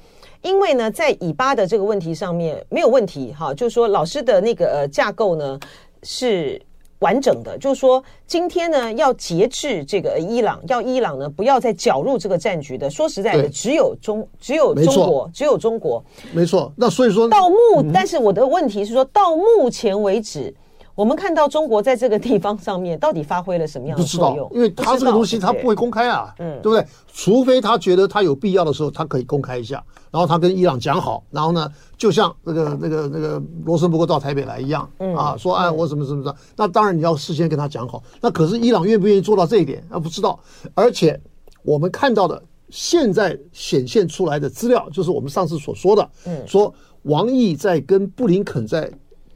[0.42, 5.60] 因为呢，在以巴的这个问题上面没有问题哈，就是说老师的那个呃架构呢
[6.02, 6.58] 是
[7.00, 12.88] 完整的，就是说今天呢要节制这个伊朗，要伊朗呢不要再搅入这个战局的。
[12.88, 16.72] 说实在的，只有中只有中国，只有中国，没错。
[16.74, 20.54] 那所以说到目，但是我的问题是说到目前为止。
[20.94, 24.50] 我们看到中国在这个地方上面到底发挥了什么样的作用？
[24.52, 26.86] 因为他这个东西他不会公开啊，嗯，对不对？
[27.12, 29.82] 除非他觉得他有必要的时候，他可以公开一下。
[30.10, 38.02] 然后他跟伊朗讲好，然后呢，就像那个那个那个罗森伯格到台北来一样，嗯啊，说哎我怎么怎么的，那当然你要事先跟他讲好。
[38.20, 39.98] 那可是伊朗愿不愿意做到这一点啊？
[39.98, 40.38] 不知道。
[40.74, 41.18] 而且
[41.62, 48.90] 我们看到的现在显现出来的资料，就是我们上次所说的，嗯，说王毅在跟布林肯在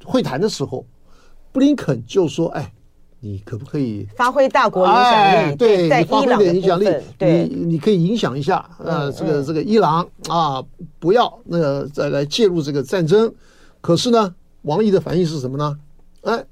[0.04, 0.84] 会谈的时候。
[1.54, 2.72] 布林肯就说：“哎，
[3.20, 5.36] 你可不可以发挥大国影响力？
[5.36, 6.88] 哎、对，在你发挥点影响力，
[7.20, 8.68] 你你可以影响一下。
[8.78, 10.60] 呃，这个这个伊朗啊，
[10.98, 13.32] 不要那个再来介入这个战争。
[13.80, 15.78] 可是呢，王毅的反应是什么呢？
[16.22, 16.44] 哎，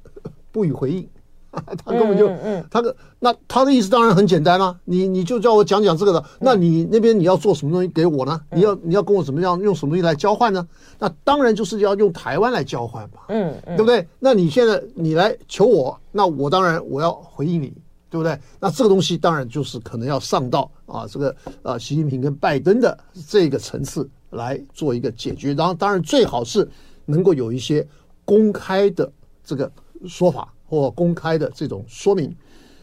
[0.52, 1.08] 不予回应。”
[1.84, 8.40] 他根本就，嗯他的那他的意思当然很简单啦，你你就叫我讲讲这个的，那你那边你要做什么东西给我呢？
[8.50, 10.66] 你要你要跟我怎么样用什么东西来交换呢？
[10.98, 14.08] 那当然就是要用台湾来交换嘛，嗯，对不对？
[14.18, 17.70] 那你现在你来求我，那我当然我要回应你，
[18.08, 18.38] 对不对？
[18.58, 26.66] 那这个东西当然就是可能要上到啊这个啊习近平跟拜登的这个层次来做一个解决，然后当然最好是
[27.04, 27.86] 能够有一些
[28.24, 29.12] 公开的
[29.44, 29.70] 这个
[30.08, 30.50] 说法。
[30.72, 32.34] 或公开的这种说明，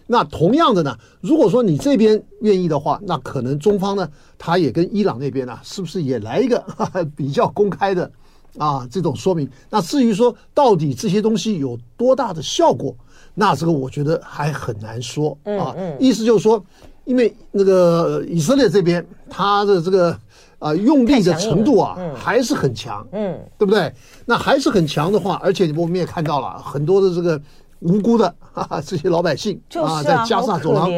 [0.06, 6.64] 那同样的呢，如果说你这边愿意的话，那可能中方呢，他也跟伊朗那边呢，是不是也来一个
[7.18, 8.12] 比较公开的
[8.60, 9.50] 啊这种说明？
[9.72, 12.96] 那至于说到底这些东西有多大的效果，
[13.34, 15.76] 那这个我觉得还很难说啊。
[16.00, 16.64] 意思就是说，
[17.06, 20.16] 因为那个以色列这边他的这个。
[20.60, 23.90] 啊，用力的程度啊，还是很强，嗯，对不对？
[24.26, 27.42] 那还是很强的话，而且我们也看到了很多的这个
[27.80, 30.90] 无辜的 哈哈这些老百姓啊，在加沙走廊，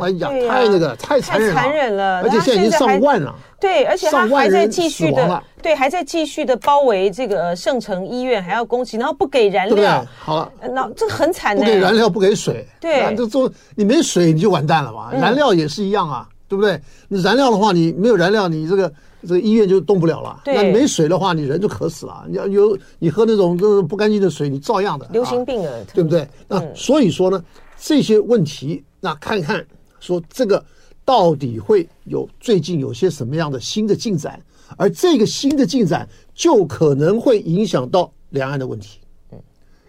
[0.00, 16.28] 哎呀，太那个太残忍了，残忍了，而且现在已经上万了，对，而且他还在继续的，对，还在继续的包围这个圣城医院，还要攻击，然后不给燃料，好了，那这个很惨的，不给燃料，不给水，对，这做你没水你就完蛋了嘛，燃料也是一样啊。
[16.46, 16.78] 对不对？
[17.08, 18.92] 你燃料的话，你没有燃料，你这个
[19.26, 20.42] 这个医院就动不了了。
[20.44, 22.24] 对，那你没水的话，你人就渴死了。
[22.28, 26.28] 你要有你喝那种这不干净的水，你照样的流行病啊，对不对？
[26.46, 27.42] 那所以说呢，
[27.78, 29.66] 这些问题，那看看
[30.00, 30.64] 说这个
[31.04, 34.40] 到底会有最近有些什么样的新的进展，
[34.76, 38.98] 而这个新的进展就可能会影响到两岸的问题。
[39.32, 39.38] 嗯，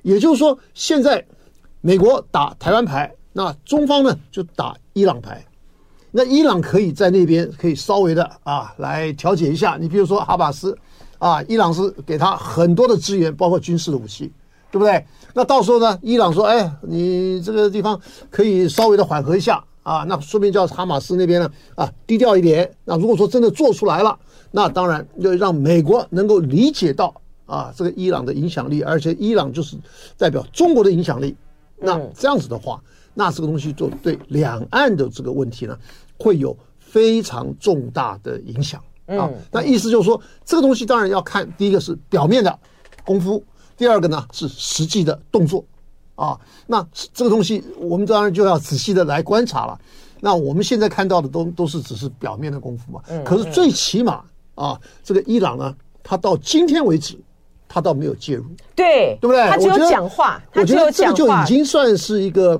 [0.03, 1.25] 也就是说，现在
[1.81, 5.45] 美国打台湾牌，那中方呢就打伊朗牌。
[6.17, 10.73] 那伊朗可以在那边可以稍微的啊来调解一下，你比如说哈马斯，
[11.17, 14.31] 啊，伊朗是给他很多的资源，包括军事的武器，
[14.71, 15.05] 对不对？
[15.33, 17.99] 那到时候呢，伊朗说，哎，你这个地方
[18.29, 22.73] 可以稍微的缓和一下啊，那说不定叫哈马斯那边呢啊低调一点。
[22.85, 24.17] 那如果说真的做出来了，
[24.51, 27.13] 那当然要让美国能够理解到
[27.45, 29.75] 啊这个伊朗的影响力，而且伊朗就是
[30.17, 31.35] 代表中国的影响力。
[31.77, 32.81] 那这样子的话，
[33.15, 35.75] 那这个东西就对两岸的这个问题呢。
[36.17, 39.29] 会有非常重大的影响啊！
[39.51, 42.57] 那意思就是说，这个东西当然要看，第一个是表面的
[43.03, 43.43] 功夫，
[43.75, 45.61] 第二个呢是实际的动作
[46.15, 46.39] 啊。
[46.65, 49.77] 那这个东西我们当然就要仔细的来观察了。
[50.21, 53.01] 那我们现在看到的都都是只是表面的功夫嘛。
[53.25, 54.23] 可是最起码
[54.55, 57.19] 啊，这个伊朗呢，他到今天为止，
[57.67, 59.45] 他倒没有介入，对对不对？
[59.49, 62.57] 他只有讲话，我觉得这个就已经算是一个。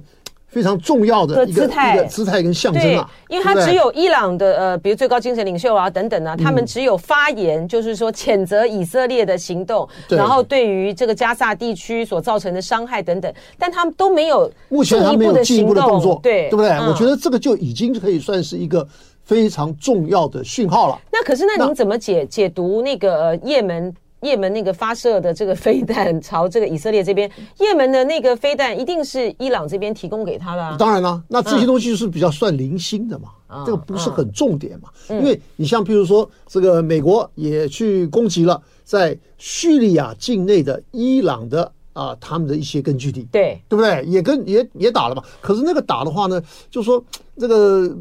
[0.56, 16.70] 非常重要的一个姿态，姿态跟象征啊，因为他只有伊朗的呃，比如最高精神领袖啊等等啊，他们只有发言，就是说谴责以色列的行动，然后对于这个加萨地区所造成的伤害等等，但他们都没有目前他没有进一步的动作，对对不对？
[16.88, 18.88] 我觉得这个就已经可以算是一个
[19.26, 20.98] 非常重要的讯号了。
[21.12, 23.94] 那可是，那您怎么解解读那个呃，叶门？
[24.22, 30.76] 叶门那个发射的这个飞弹朝这个以色列这边，叶门的那个飞弹一定是伊朗这边提供给他的啊。
[30.80, 33.30] 当然了，那这些东西是比较算零星的嘛，
[33.66, 34.90] 这个不是很重点嘛。
[35.10, 44.04] 因为你像譬如说，这个美国也去攻击了在叙利亚境内的伊朗的啊他们的一些根据地，对对不对？
[44.06, 45.22] 也跟也也打了嘛。
[45.40, 47.04] 可是那个打的话呢，就说
[47.38, 47.96] 这个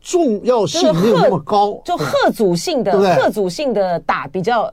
[0.00, 4.72] 重要性没有那么高，就贺阻性的，贺阻性的打比较。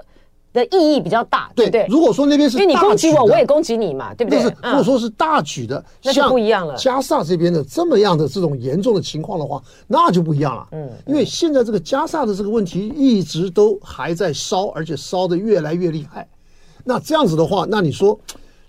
[0.53, 1.86] 的意义比较大，对对。
[1.88, 4.41] 如果说那边是，因为你攻击我，我也攻击你嘛，对不对？
[4.41, 6.75] 就是如果说是大举的，那就不一样了。
[6.75, 10.67] 加萨这边的这么样的这种严重的情况的话，那就不一样了。
[10.71, 16.27] 嗯，因为现在这个加萨的这个问题一直都还在烧，而且烧的越来越厉害。
[16.83, 18.17] 那这样子的话，那你说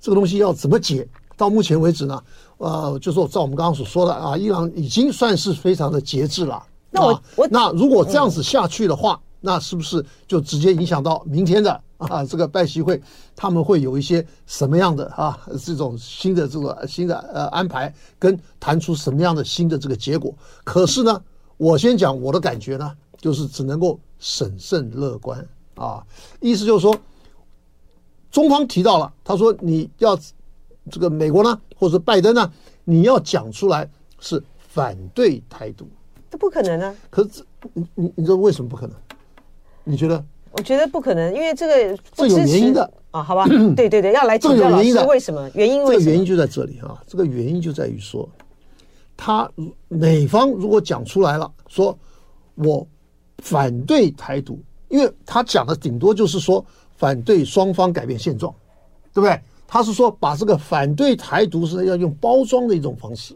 [0.00, 1.08] 这个东西要怎么解？
[1.38, 2.22] 到目前为止呢，
[2.58, 6.62] 呃，就说照我们刚刚所说的啊，伊朗已经算是非常的节制了。
[6.90, 9.18] 那我我那如果这样子下去的话。
[9.40, 12.24] 那是不是就直接影响到明天的 啊？
[12.24, 13.01] 这个拜习会
[13.37, 20.35] 他们会有一些什么样的啊这种新的这个新的呃安排，跟谈出什么样的新的这个结果？
[20.64, 21.22] 可是呢，
[21.57, 26.05] 我先讲我的感觉呢，就是只能够审慎乐观啊。
[26.40, 26.96] 意思就是说，
[28.31, 30.18] 中方提到了，他说你要
[30.90, 32.53] 这个美国呢，或者拜登呢，
[32.85, 33.88] 你要讲出来
[34.20, 35.88] 是反对台独，
[36.31, 36.94] 这不可能啊。
[37.11, 38.96] 可是你你你知道为什么不可能？
[39.88, 40.22] 你觉得？
[40.53, 43.46] 我觉得不可能，因为这个这有原因的啊，好吧？
[43.77, 45.48] 对对对，要来请教老师，为什么？
[45.55, 48.29] 原因为这个原因就在这里啊，这个原因就在于说，
[49.16, 49.48] 他
[49.88, 51.96] 美方如果讲出来了，说
[52.55, 52.87] 我
[53.38, 56.64] 反对台独，因为他讲的顶多就是说
[56.96, 58.53] 反对双方改变现状，
[59.12, 59.38] 对不对？
[59.66, 63.35] 他是说把这个反对台独是要用包装的一种方式。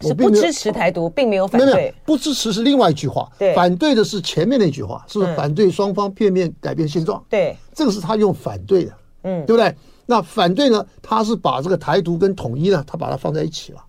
[0.00, 1.74] 是不支持台独，并没有反对。
[1.74, 3.30] 没有，不支持是另外一句话。
[3.38, 7.22] 对，反对的是前面那句话，是反对双方片面改变现状。
[7.28, 8.92] 对，这个是他用反对的。
[9.22, 9.74] 嗯，对不对？
[10.06, 10.86] 那反对呢？
[11.02, 13.84] 他是把这个台独跟统一呢，他把它放在一起了，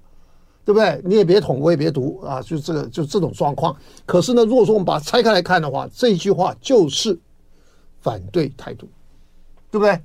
[0.66, 1.00] 对不对？
[1.06, 3.74] 你也别统，我也别独啊，就这个就这种状况。
[4.06, 7.18] 可是呢，如果说我们把它拆开来看的话，这一句话就是
[8.02, 8.86] 反对台独，
[9.72, 9.98] 对不对？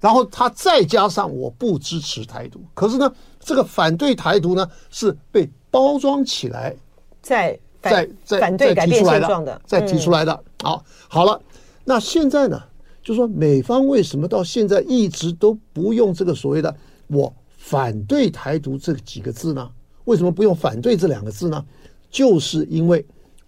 [0.00, 6.74] 然后他再加上我不支持台独，可是呢，这个反对台独呢是被包装起来，
[7.20, 10.44] 在在在反对改变现状的，再提出来的。
[10.62, 11.40] 好，好了，
[11.84, 12.62] 那现在呢，
[13.02, 16.74] 就说美方为什么到现在一直都不用这个所谓的
[17.08, 19.68] “我反对台独”这几个字呢？
[20.04, 21.64] 为什么不用“反对”这两个字呢？
[22.10, 23.04] 就是因为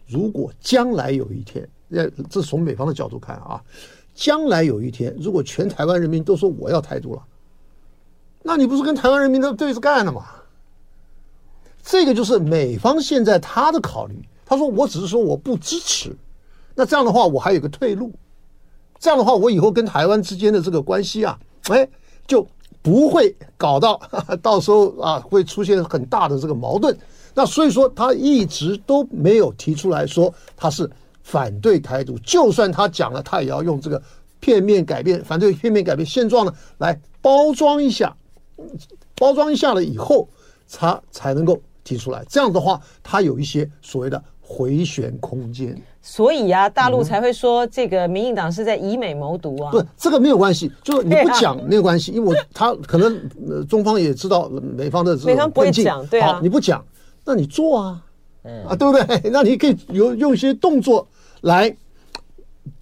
[0.07, 3.63] 如果将来有一天，呃，这从美方的角度看啊。
[4.21, 7.23] 将来有一天，如果全台湾人民都说我要台独了，
[8.43, 10.27] 那你不是跟台湾人民都对着干了吗？
[11.83, 14.15] 这个就是美方现在他的考虑。
[14.45, 16.15] 他说我只是说我不支持，
[16.75, 18.13] 那这样的话我还有个退路，
[18.99, 21.89] 这样的话我以后跟台湾之间的这个关系啊，哎，
[22.27, 22.47] 就
[22.83, 23.99] 不会搞到
[24.43, 26.95] 到时候啊会出现很大的这个矛盾。
[27.35, 30.91] 那所以说他一直都没有提出来说他是。
[31.31, 34.03] 反对台独，就算他讲了，他也要用这个
[34.41, 38.17] 片面改变、反对片面改变现状呢，来包装一下，
[39.15, 40.29] 包装一下了以后，
[40.69, 42.25] 他才能够提出来。
[42.29, 45.81] 这样的话，他有一些所谓的回旋空间。
[46.03, 49.71] 所以啊，大陆才会说这个民进党是在以美谋独啊。
[49.71, 56.85] 不，这个没有关系，就是你不讲没有关系，因为我他可能中方也知道美方的美方不会讲，对啊，好，你不讲，
[57.25, 58.03] 那你做啊，
[58.67, 59.21] 啊，对不对？
[59.31, 61.07] 那你可以有用一些动作。
[61.43, 61.75] 来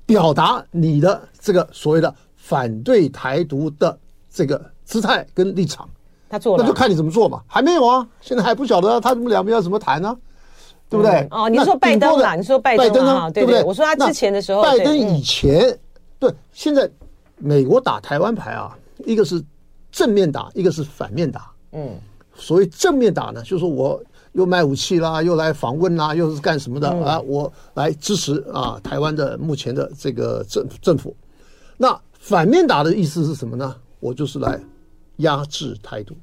[0.07, 3.99] 表达你的这个所谓的反对台独的
[4.31, 5.89] 这个姿态跟立场，
[6.29, 7.43] 他做了，那就看你怎么做嘛。
[7.47, 10.17] 还没有啊，现在还不晓得他们两边要怎么谈呢，
[10.89, 11.27] 对不对？
[11.31, 13.63] 哦，你说拜登啊，你说拜登啊，对不对？
[13.63, 15.79] 我说他之前的时候，拜登以前
[16.19, 16.91] 对，现在
[17.37, 19.43] 美国打台湾牌啊，一个是
[19.93, 21.51] 正面打，一个是反面打。
[21.73, 21.97] 嗯，
[22.35, 24.03] 所谓正面打呢，就是说我。
[24.39, 27.19] 又卖武器啦，又来访问啦，又是干什么的啊？
[27.19, 31.15] 我来支持啊，台湾的目前的这个政政府。
[31.77, 33.75] 那反面打的意思是什么呢？
[33.99, 34.61] 我就是来
[35.17, 36.15] 压制台独。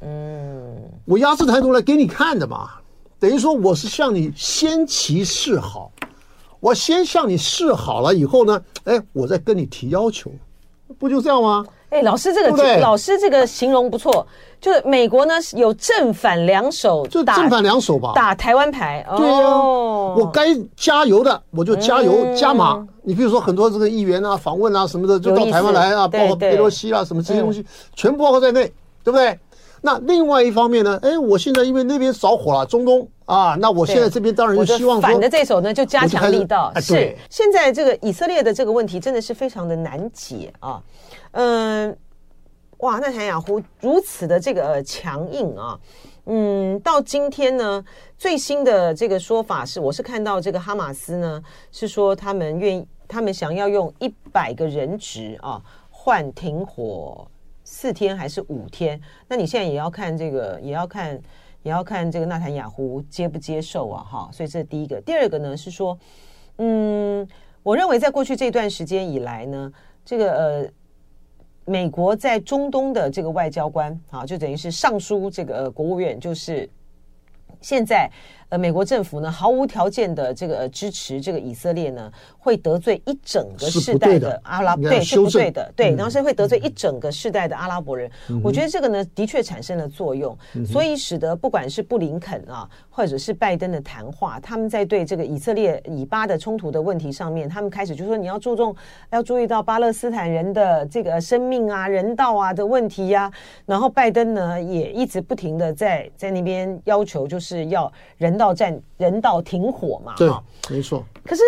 [0.00, 0.76] 嗯，
[1.06, 2.70] 我压制台独来给你看的嘛，
[3.18, 5.90] 等于说我是向你先期示好，
[6.60, 10.30] 我先向你示好了以后呢，哎，我再跟你提要求，
[11.00, 11.66] 不就这样吗？
[11.90, 14.26] 哎，老师这个对对老师这个形容不错，
[14.60, 19.06] 就是美国呢有正反两手，就正反两手吧，打台湾牌。
[19.16, 22.86] 对呀、啊，我该加油的我就加油、嗯、加码。
[23.02, 28.64] 你比如说很多这个议员啊访问啊什么的，就到台湾来啊，包括佩洛西啊什么这些东西，全部包括在内，
[29.04, 29.38] 对不对？
[29.80, 36.72] 那另外一方面呢，哎，我现在因为那边着火了，中东啊，那我现在这边当然就希望反的这手呢就加强力道。
[36.80, 40.82] 是现在这个以色列的这个问题真的是非常的难解啊。
[41.38, 41.94] 嗯，
[42.78, 45.78] 哇，那谭雅湖如此的这个强硬啊，
[46.24, 47.84] 嗯，到今天呢，
[48.16, 57.28] 最新的这个说法是，我是看到这个哈马斯呢是说他们愿意，他们想要用一百个人质啊换停火
[57.64, 58.98] 四天还是五天？
[59.28, 61.20] 那你现在也要看这个，也要看，
[61.62, 64.02] 也要看这个纳坦雅胡接不接受啊？
[64.02, 64.98] 哈，所以这是第一个。
[65.02, 65.98] 第二个呢是说，
[66.56, 67.28] 嗯，
[67.62, 69.70] 我认为在过去这段时间以来呢，
[70.02, 70.70] 这个呃，
[71.66, 76.66] 美国在中东的这个外交官啊，就等于是上书这个国务院，就是
[77.60, 78.10] 现在。
[78.48, 88.08] 呃，美国政府呢，毫无条件的这个支持这个以色列呢，会得罪一整个世代的阿拉伯，对，是不对的，对，然后是会得罪一整个世代的阿拉伯人。
[88.28, 98.72] 嗯、我觉得这个呢，的确产生了作用，嗯、所以使得不管是布林肯啊，或者是拜登的谈话，他们在对这个以色列以巴的冲突的问题上面，他们开始就说你要注重，
[99.10, 103.32] 要注意到巴勒斯坦人的这个生命啊、人道啊的问题呀、啊。
[103.66, 108.35] 然后拜登呢，也一直不停的在在那边要求，就是要人。
[108.36, 110.30] 人道战、人道停火嘛，对，
[110.68, 111.02] 没错。
[111.24, 111.42] 可是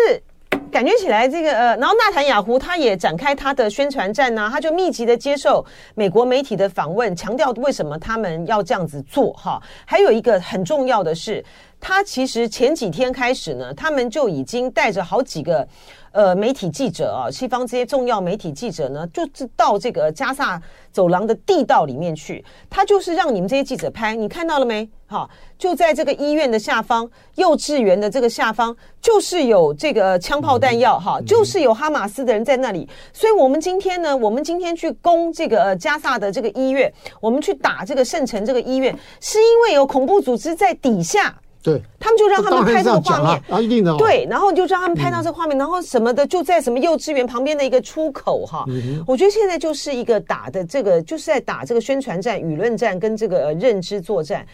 [0.71, 9.61] 感觉起来，这个呃，然后纳坦雅胡他也展开他的宣传战呢，他就密集的接受美国媒体的访问，强调为什么他们要这样子做哈。
[9.85, 11.45] 还有一个很重要的是，
[11.79, 15.67] 他其实前几天开始呢，他们就已经带着好几个。
[16.11, 20.59] 呃，媒体记者啊，西方这些重要媒体记者呢，就是到这个加萨
[20.91, 24.89] 走廊的地道里面去，他就是让你们这些记者拍，你看到了没？
[25.05, 32.89] 哈，就在这个医院的下方，幼稚园的这个下方，就是有这个枪炮弹药，哈，就是有哈马斯的人在那里。
[33.13, 41.39] 所以，我们今天呢，我们今天去攻这个加萨的这个医院，我们去打这个圣城这个医院，是因为有恐怖组织在底下。
[41.61, 43.93] 对，他们就让他们拍这个画面，啊，一定的。
[43.97, 48.65] 对，然后就让他们拍到这个画面，然后什么的就在什么幼稚园旁边的一个出口哈。
[49.05, 54.47] 我觉得现在就是一个打的这个，就是在打这个宣传战、舆论战跟这个认知作战。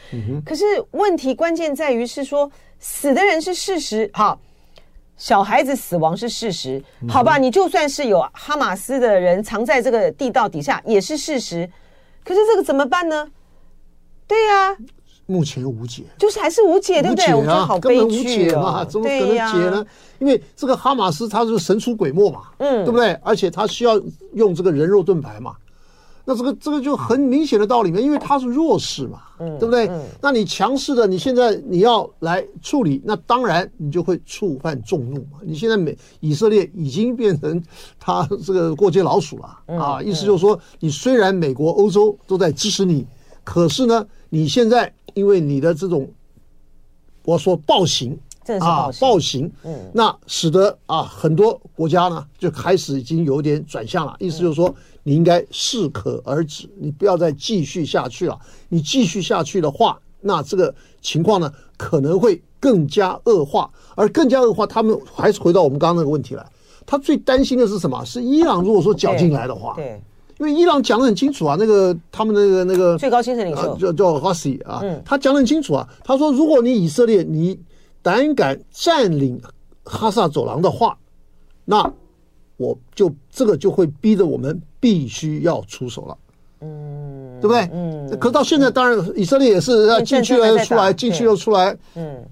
[0.44, 4.40] 可是问题关键在于是说，死的人是事实，好，
[5.16, 7.38] 小孩子死亡是事实，好吧？
[7.38, 11.70] 你就算是有哈马斯的人藏在这个地道底下也是事实，
[12.24, 13.30] 可是这个怎么办呢？
[14.26, 14.76] 对呀。
[15.28, 17.34] 目前无解，就是还是无解，对不对？
[17.34, 19.86] 无解啊，根本无解嘛，怎么可能解呢？
[20.20, 23.14] 因为这个哈马斯他是神出鬼没嘛，嗯，对不对？
[23.24, 24.00] 而且他需要
[24.34, 25.56] 用这个人肉盾牌嘛，
[26.24, 29.90] 那这个这个就很明显的道理嘛，因为他是弱势嘛，嗯，对不对？
[30.22, 35.40] 那你强势的，你现在你要来处理，那当然你就会触犯众怒嘛。
[35.42, 37.62] 你现在美以色列已经变成
[38.00, 43.06] 他这个过街老鼠了啊，意思就是说，你虽然美国、欧洲都在支持你，
[43.46, 44.94] 可是呢，你现在。
[45.14, 46.12] 因为你的这种，
[47.24, 48.20] 我说暴行，
[48.60, 58.38] 啊，暴行，嗯，那使得啊很多国家呢就开始已经有点转向了，意思就是说你应该适可而止，你不要再继续下去了。
[58.68, 66.46] 你继续下去的话，那这个情况呢可能会更加恶化，而更加恶化，他们还是回到我们刚刚那个问题来，
[66.86, 68.04] 他最担心的是什么？
[68.04, 69.86] 是伊朗如果说搅进来的话，对。
[69.86, 70.02] 对
[70.40, 75.88] 因为伊朗讲得很清楚啊，那个他们那个那个最高精神领袖、啊、叫叫哈西啊，嗯、他讲得很清楚啊。
[76.04, 77.58] 他说，如果你以色列你
[78.02, 79.42] 胆敢占领
[79.84, 80.98] 哈萨走廊的话，
[81.64, 81.90] 那
[82.58, 86.18] 我就这个就会逼着我们必须要出手了，
[86.62, 87.70] 嗯，对不对？
[87.74, 88.18] 嗯。
[88.20, 92.24] 可到现在，当然以色列也是要进去了又出来，进去又出来，嗯，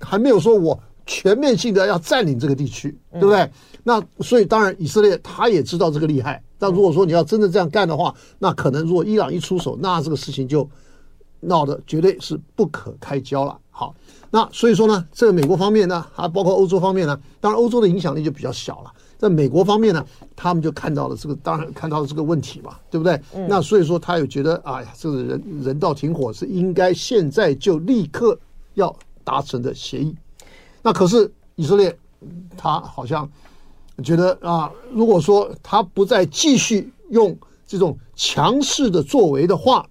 [0.00, 3.38] 还没有说我全面性的要占领这个地区，对不对？
[3.40, 3.50] 嗯、
[3.84, 6.42] 那所以当然以色列他也知道这个厉害。
[6.58, 10.68] 但如果说你要真的这样干的话，那可能如果伊朗一出手，那这个事情就
[11.40, 13.56] 闹得绝对是不可开交了。
[13.70, 13.94] 好，
[14.30, 18.92] 那所以说呢，这个美国方面呢，还包括欧洲方面呢，当然欧洲的影响力就比较小了。
[19.18, 23.20] 在美国方面呢，他们就看到了这个，当然看到了这个问题嘛，对不对？
[23.34, 28.38] 嗯、那所以说他又觉得，哎呀，这个人人道停火是应该现在就立刻
[28.74, 30.16] 要达成的协议。
[30.86, 31.98] 那可是以色列，
[32.56, 33.28] 他好像。
[34.04, 37.34] 觉得啊，如果说他不再继续用
[37.66, 39.88] 这种强势的作为的话，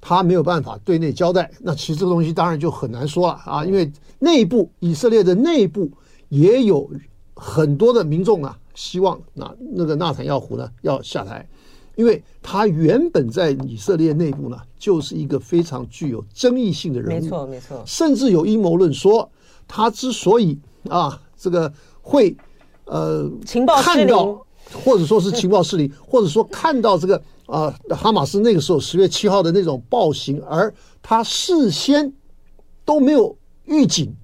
[0.00, 1.50] 他没有办法对内交代。
[1.60, 5.90] 那其实这个东西当然就很难说了啊，因为内部以色列的内部
[6.30, 6.90] 也有
[7.34, 11.46] 很多的民众啊，希望那那个纳坦耀胡呢要下台，
[11.94, 19.30] 因为他原本在以色列内部呢就是一个非常具有争议性的人物，没错没错，甚至有阴谋论说
[19.68, 22.36] 他之所以啊这个会。
[22.88, 32.12] 呃，情报看到，或者说是情报势力， 或者说看到这个啊、呃，哈马斯那个时候十月七号的那种暴行，而他事先
[32.84, 34.14] 都没有预警，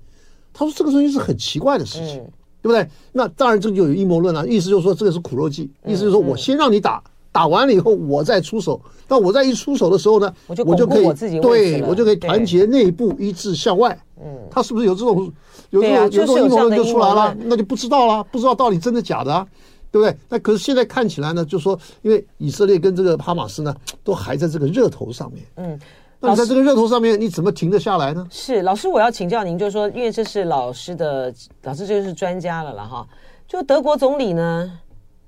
[0.53, 2.32] 他说这个东西是很奇怪的事情，嗯、
[2.62, 2.88] 对不对？
[3.11, 7.03] 那当然这就有阴谋论了，意思就是说这个是苦肉计，意思就是说我先让你打，
[7.33, 13.99] 打完了以后我再出手，那我在一出手的时候呢，我就，我就可以对我就可以团结内部，一致向外。
[14.22, 15.33] 嗯，他是不是有这种？
[15.70, 19.47] 有这种有这种阴谋论就出来了，那就不知道了，不知道到底真的假的啊。
[19.91, 20.16] 对不对？
[20.26, 25.45] 那可是现在看起来呢，就说因为以色列跟这个哈马斯呢，都还在这个热头上面。
[25.57, 25.78] 嗯，
[26.18, 28.26] 那你在这个热头上面，你怎么停得下来呢？
[28.30, 31.26] 是老师，我要请教您，就是说，因为这是老师的
[31.62, 33.07] 老师，这就是专家了了哈。
[33.47, 34.72] 就德国总理呢，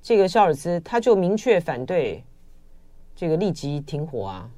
[0.04, 2.22] 这个肖尔兹他就明确反对
[3.16, 4.48] 这个立即停火啊。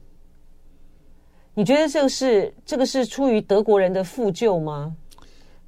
[1.54, 4.94] 你觉得这个是这个是出于德国人的负疚吗？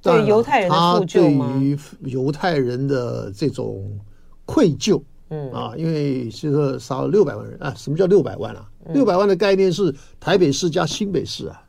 [0.01, 1.51] 对犹太人的负疚吗？
[1.57, 1.79] 对于
[2.11, 3.89] 犹太人的这种。
[4.51, 4.99] 愧疚，
[5.29, 8.67] 嗯啊，因为是说杀了六百万人啊，什么叫六百万啊？
[8.95, 11.63] 六百万的概念是台北市加新北市啊，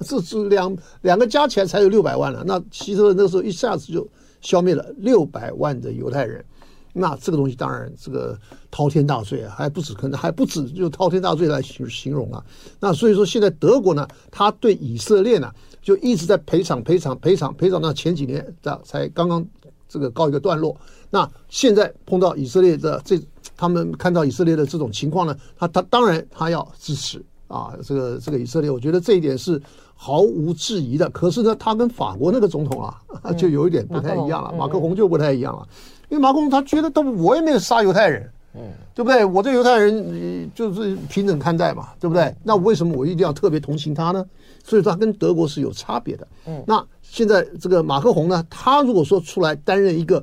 [0.00, 2.42] 这是两两个加起来才有六百万了。
[2.44, 4.04] 那希特勒那时候一下子就
[4.40, 6.44] 消灭了六百万的犹太人，
[6.92, 8.38] 那这个东西当然这个
[8.70, 12.44] 滔天大罪啊，还不止，可能还不止就滔天大罪来形形容啊。
[12.78, 17.80] 那所以说现在德国呢，他对以色列呢就一直在赔偿赔偿赔偿赔偿。
[17.80, 19.46] 那前几年这才刚刚
[19.88, 20.76] 这个告一个段落。
[21.10, 23.20] 那现在碰到以色列的这，
[23.56, 29.60] 他们看到以色列的这种情况呢，他他当然他要支持啊，这个这个以色列，我觉得这一点是
[29.96, 31.10] 毫无质疑的。
[31.10, 35.66] 可是呢，他跟法国那个总统啊，就有一点不太一样了，马克宏就不太一样了，
[36.10, 38.60] 因为马克宏他觉得都我也没有杀犹太人，嗯，
[38.94, 39.24] 对不对？
[39.24, 42.34] 我对犹太人就是平等看待嘛，对不对？
[42.44, 44.24] 那为什么我一定要特别同情他呢？
[44.62, 46.28] 所以他跟德国是有差别的。
[46.46, 50.22] 嗯，那现在这个马克宏呢，他如果说出来担任一个。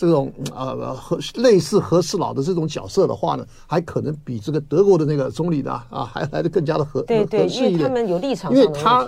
[0.00, 9.04] 这种呃和类似和事佬的这种角色的话呢，还可能比这个德国的那个总理呢啊还来得更加的合对对，合适一点，因为他们有立场，因为他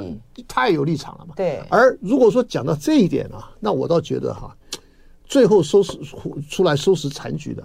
[0.49, 1.35] 太有立场了嘛。
[1.37, 1.63] 对。
[1.69, 4.53] 而如果说讲到这一点啊，那我倒觉得哈，
[5.31, 5.97] 最后收拾
[6.51, 7.63] 出来收拾残局的，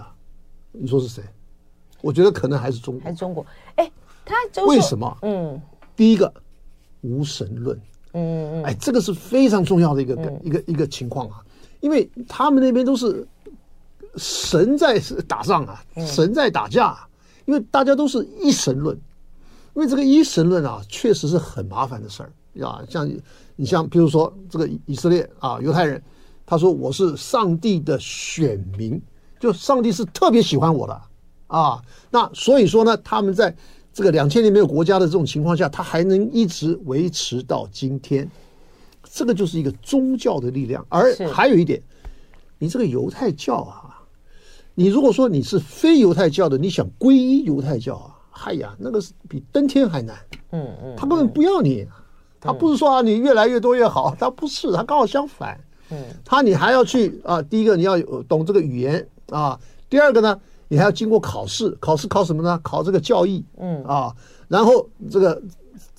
[0.71, 1.23] 你说是谁？
[2.01, 3.43] 我觉得可能还是中国，还是中国。
[3.77, 3.91] 哎，
[4.23, 4.35] 他
[4.67, 5.17] 为什么？
[5.23, 5.59] 嗯，
[5.95, 6.31] 第一个
[7.01, 7.75] 无神论，
[8.13, 11.43] 嗯嗯，哎，这个是非常重要的一个、嗯、一个一个情况啊。
[11.79, 13.27] 因为他们那边都是
[14.15, 17.09] 神在打仗啊，神在打架啊，
[17.45, 18.95] 因为大家都是一神论，
[19.73, 22.85] 因为这个一神论啊，确实是很麻烦的事儿啊。
[22.87, 23.09] 像
[23.55, 25.99] 你像比如说这个以色列啊，犹太人，
[26.45, 29.01] 他说我是上帝的选民，
[29.39, 31.01] 就上帝是特别喜欢我的
[31.47, 31.81] 啊。
[32.11, 33.55] 那所以说呢，他们在
[33.91, 38.29] 这个两千年没有国家的这种情况下，他还能一直维持到今天。
[39.03, 41.81] 这个就是一个宗教的力量，而还有一点，
[42.59, 44.03] 你这个犹太教啊，
[44.73, 50.17] 你如果说你是非犹太教的，你想皈依犹太教啊，嗨呀，那个是比登天还难。
[50.51, 51.87] 嗯嗯，他根本不要你，
[52.41, 55.57] 他不是说啊你越来越多越好，他不是，他刚好相反。
[55.91, 59.59] 嗯，他你还要去啊，第一个你要有懂这个语言啊，
[59.89, 62.59] 第二个呢，你还要经过考试，考试考什么呢？
[62.63, 63.43] 考这个教义。
[63.57, 64.13] 嗯啊，
[64.47, 65.41] 然后这个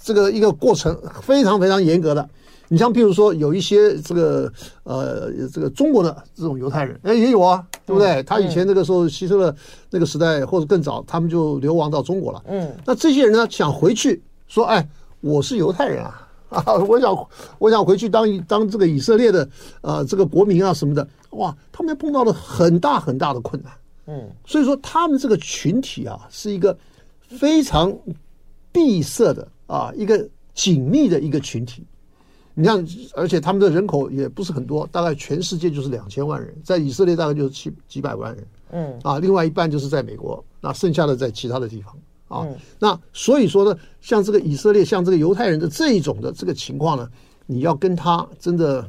[0.01, 2.29] 这个一个过程非常非常严格的。
[2.69, 8.21] 你像比如说有一些这个呃这个中国的这种犹太人，哎也有啊，对不对？
[8.25, 9.55] 他以前那个时候希特勒
[9.89, 12.43] 那个时代或者更早，他们就流亡到中国了。
[12.49, 14.85] 嗯，那这些人呢想回去说，哎，
[15.21, 17.29] 我是犹太人啊，啊， 我想
[17.59, 19.49] 我想回去当当这个以色列的
[19.81, 23.73] 呃这个国民啊什么的，哇，他们碰到了很大很大的困难。
[24.07, 26.77] 嗯，所以说他们这个群体啊是一个
[27.21, 27.93] 非常
[28.71, 31.85] 闭塞的啊一个紧密的一个群体。
[32.59, 32.83] 你看，
[33.15, 41.95] 而且他们的人口也不是很多，大概全世界就是两千万人，在以色列大概就是七几百万人，嗯啊，另外一半就是在美国，那剩下的在其他的地方
[42.29, 42.47] 啊。
[42.79, 47.09] 那所以说呢，像这个以色列，像这个犹太人的这一种的这个情况呢，
[47.47, 48.89] 你要跟他真的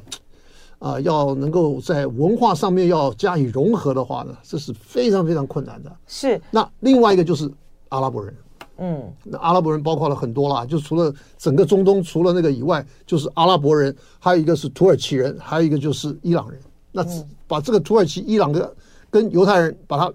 [0.79, 5.91] 啊，要能够在文化上面要加以融合的话呢，这是非常非常困难的。
[6.07, 6.39] 是。
[6.51, 7.51] 那另外一个就是
[7.89, 8.35] 阿拉伯人。
[8.79, 16.59] 嗯，那阿拉伯人包括了很多啦，就除了整个中东，除了那个以外，就是阿拉伯人，还有一个是土耳其人，还有一个就是伊朗人。
[16.91, 17.03] 那
[17.47, 18.71] 把这个土耳其、伊朗的
[19.09, 20.13] 跟犹太人把它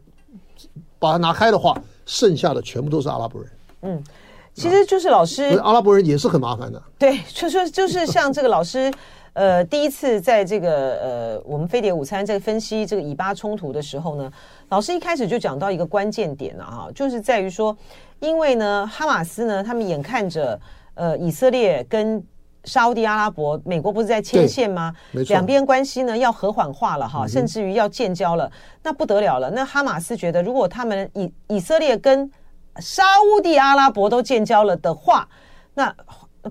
[1.00, 3.50] 把它拿开的话，剩下的全部都是阿拉伯人。
[3.82, 4.04] 嗯，
[4.54, 6.82] 其实就是老师，阿拉伯人也是很麻烦的。
[6.98, 8.92] 对，就说就是像这个老师。
[9.34, 14.30] 呃，第一次在这个呃，我们飞碟午餐在分析这个以巴冲突的时候呢，
[14.68, 17.74] 老师一开始就讲到一个关键点了哈，就是在于说，
[18.20, 20.60] 因为呢，哈马斯呢，他们眼看着
[20.92, 22.22] 呃，以色列跟
[22.64, 24.94] 沙乌地阿拉伯、美国不是在牵线吗？
[25.12, 28.50] 两边关系呢要和缓化了哈，甚至于要建交了，
[28.82, 29.50] 那不得了了。
[29.50, 32.30] 那哈马斯觉得，如果他们以以色列跟
[32.76, 35.28] 沙乌地阿拉伯都建交了的话，
[35.74, 35.94] 那。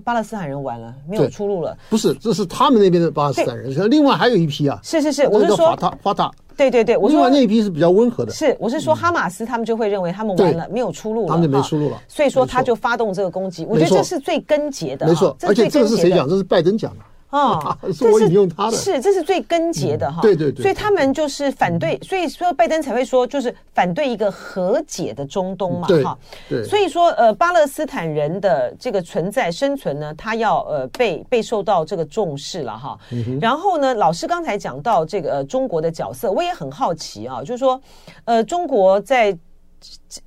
[0.00, 1.76] 巴勒斯坦人完了，没有出路了。
[1.90, 3.90] 不是，这是他们那边的巴勒斯坦人。
[3.90, 6.30] 另外还有一批啊，是是是，我是说法塔法塔。
[6.56, 8.32] 对对对，我说另外那一批是比较温和的。
[8.32, 12.00] 是，我是说哈马斯他们就会认为他们完了，没有出路了，他们就没出路了。
[12.08, 13.64] 所以说他就发动这个攻击。
[13.64, 15.36] 我觉得这是最根结的，没错。
[15.42, 16.28] 而且这个是谁讲？
[16.28, 16.98] 这是拜登讲的。
[17.32, 20.20] 啊， 是我引用他的，是这是最根结的哈。
[20.20, 26.18] 对对对，所以他们就是反对，所以说拜登才会说，就是反对一个和解的中东嘛，哈。
[26.48, 26.62] 对。
[26.62, 32.98] 所以说，呃，巴勒斯坦人的这个存在生存呢，他要呃被被受到这个重视了哈。
[33.40, 37.80] 然后呢，老师刚才讲到这个中国的角色，我也很好奇啊，就是说，
[38.26, 39.36] 呃，中国在。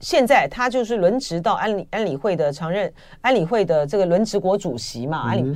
[0.01, 2.91] 现在他就是轮值到安理安理会的常任
[3.21, 5.55] 安理会的这个轮值国主席嘛，安理哎，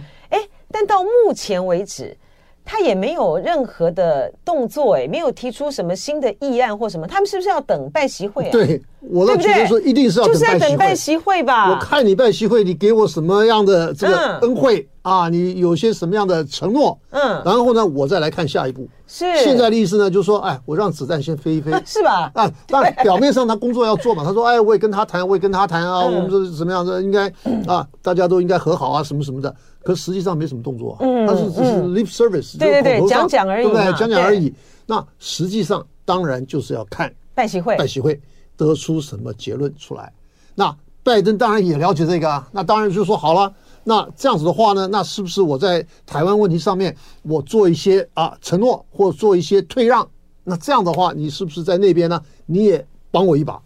[0.72, 2.16] 但到目前为止，
[2.64, 8.52] 他也没有任何的动作，哎，没有提出什么新的议案或什么，他们是不是要等拜习会啊？
[8.52, 11.72] 对，我倒觉得说一定是要就是在等拜习会吧？
[11.72, 14.80] 我看你拜习会，你给我什么样的这个恩惠？
[14.80, 16.96] 嗯啊，你有些什么样的承诺？
[17.12, 18.88] 嗯，然后呢，我再来看下一步。
[19.08, 22.30] 是现在的意思呢，就是说，哎，我让子弹先飞一飞， 是吧？
[22.36, 24.24] 啊，但表面上他工作要做嘛。
[24.24, 27.02] 他说，哎，我也跟他谈，我也跟他谈啊，我们这是怎么样的？
[27.02, 27.28] 应该
[27.66, 29.56] 啊，大家都应该和好啊，什么什么的。
[29.84, 33.86] 可实际上没什么动作啊，他是只是 lip service，对对对，讲讲而已，对不对？
[33.98, 34.54] 讲讲而已。
[34.86, 38.20] 那实际上当然就是要看拜习会，拜习会
[38.58, 40.12] 得出什么结论出来。
[40.56, 43.54] 那拜登当然也了解这个啊，那当然就说好了。
[43.84, 50.08] 那这样子的话呢，那是不是我在台湾问题上面，我做一些啊承诺或做一些退让？
[50.44, 52.22] 那这样的话，你是不是在那边呢？
[52.46, 53.60] 你也帮我一把？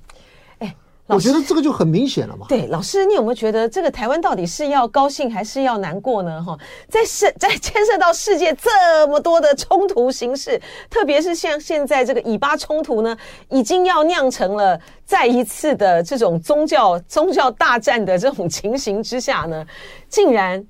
[1.08, 2.46] 我觉得这个就很明显了嘛。
[2.48, 6.42] 对，老师，你有没有觉得这个台湾到底是要高兴还是要难过呢？
[6.42, 13.16] 哈，在世在牵涉到世界这么多的冲突形势，特别是像现在这个以巴冲突呢，
[13.50, 19.66] 已经要酿成了再一次的这种宗教宗教大战的这种情形之下呢，
[20.08, 20.66] 竟然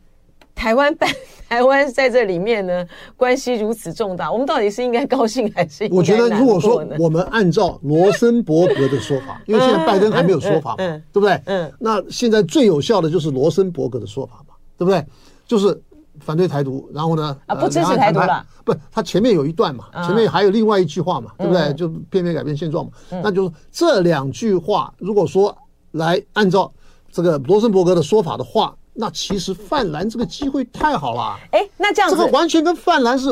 [0.56, 1.10] 台湾办。
[1.50, 2.84] 台湾在这里面呢，
[3.16, 5.88] 关系如此重大，我们到底是应该高兴还是？
[5.92, 11.40] 我觉得，如果说我们按照罗森伯格的说法，因为现在拜登还没有说法嘛，对不对？
[11.46, 15.06] 嗯，那现在最有效的就是罗森伯格的说法嘛，对不对？
[15.46, 15.80] 就是
[16.22, 21.72] 反对台独，然后呢，啊，不支持台独了，不，他前面有一段嘛，前面还有另外一句话嘛，对不对？
[21.76, 22.92] 就片面改变现状嘛，
[23.22, 25.56] 那就是这两句话，如果说
[25.92, 26.74] 来按照
[27.12, 28.76] 这个罗森伯格的说法的话。
[28.96, 33.30] 那其实泛蓝这个机会太好了，哎，那这样子，这个完全跟泛蓝是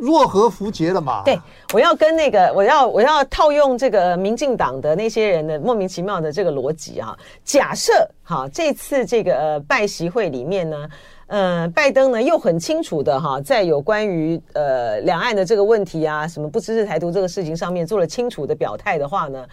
[0.00, 1.22] 若合符节的嘛？
[1.24, 1.38] 对，
[1.72, 7.16] 我要跟那个，我要我要套用这个民进党的那些人的莫名其妙的这个逻辑啊。
[7.44, 7.92] 假设
[8.24, 10.88] 哈，这次这个呃拜习会里面呢，
[11.28, 19.46] 呃，拜登呢又很清楚的哈，在有关于呃两岸的这个问题啊，什么不支持台独这个事情上面做了清楚的表态的话呢，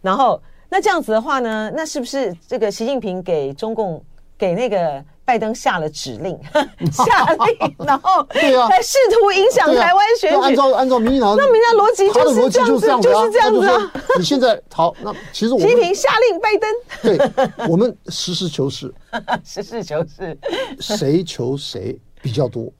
[0.00, 4.00] 然后那这样子的话呢，那是不是这个习近平给中共？
[4.36, 6.38] 给那个拜登下了指令，
[6.92, 10.36] 下令，然后对啊，来试图影响台湾选举。
[10.36, 13.92] 按照按照民进党，那民进党逻辑就是这样子，就是这样子啊。
[14.18, 18.92] 你现在好，那其实我习近平下令拜登，对，我们实事求是，
[19.44, 20.36] 实事求是，
[20.80, 22.70] 谁求谁比较多？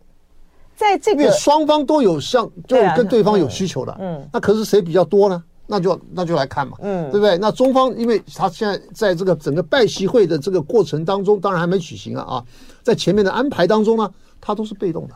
[0.76, 5.42] 在这个双方都有向，就跟对方有需求的，嗯，那可是谁比较多呢？
[5.66, 7.38] 那就那就来看嘛，嗯，对不对？
[7.38, 12.44] 那中方，因为他现在在这个整个拜习会的这个过程当中，当然还没举行啊啊，
[12.82, 14.10] 在前面的安排当中呢，
[14.40, 15.14] 他都是被动的，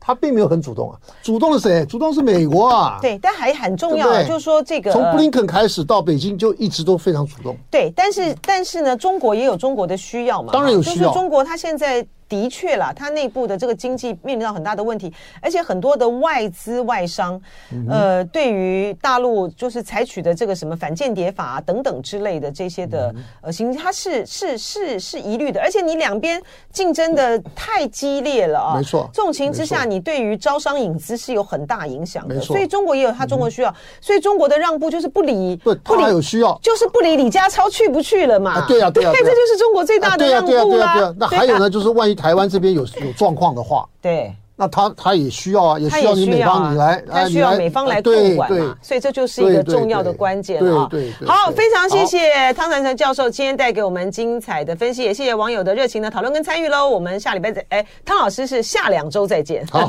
[0.00, 0.98] 他并没有很主动啊。
[1.22, 1.86] 主动是谁？
[1.86, 2.98] 主动是美国啊。
[3.00, 7.56] 对，但还很重要，就是说这个从布林肯开始到北京就一直都非常主动。
[7.70, 10.96] 对，但是但是呢，中国也有中国的需要嘛，当然有需要。
[10.96, 12.06] 就是中国他现在。
[12.28, 17.40] 的确啦，它内部的这个经济面临到很大的问题，而且很多的外资外商，
[17.88, 29.08] 呃，对于大陆就是采取的这个什么反间谍法啊等等之类的这些的呃行，它是是是是疑虑的，而且你两边竞争的太激烈了啊，没错。
[29.12, 38.66] 这种情之下，你对于招商引资是有很大影响的，所以中国也有它中国需要，所以中国的让步就是不理，不不理有需要，就是不理李家超去不去了嘛？
[38.66, 40.62] 对呀对呀，这就是中国最大的让步啦。
[40.64, 42.13] 对呀对呀，那还有呢，就是万一。
[42.14, 50.86] 台湾这边有有状况的话，对，那他他也需要啊，也需要你美方你来，他需要美方来控管嘛，所以这就是一个重要的关键啊。
[50.90, 56.88] 对对，好，非常谢谢汤传成教授今天带给我们精彩的分析，也谢谢网友的热情的讨论跟参与喽。
[56.88, 59.66] 我们下礼拜再，哎，汤老师是下两周再见。
[59.66, 59.88] 好，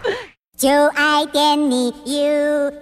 [0.56, 2.78] 就爱点你 UFO。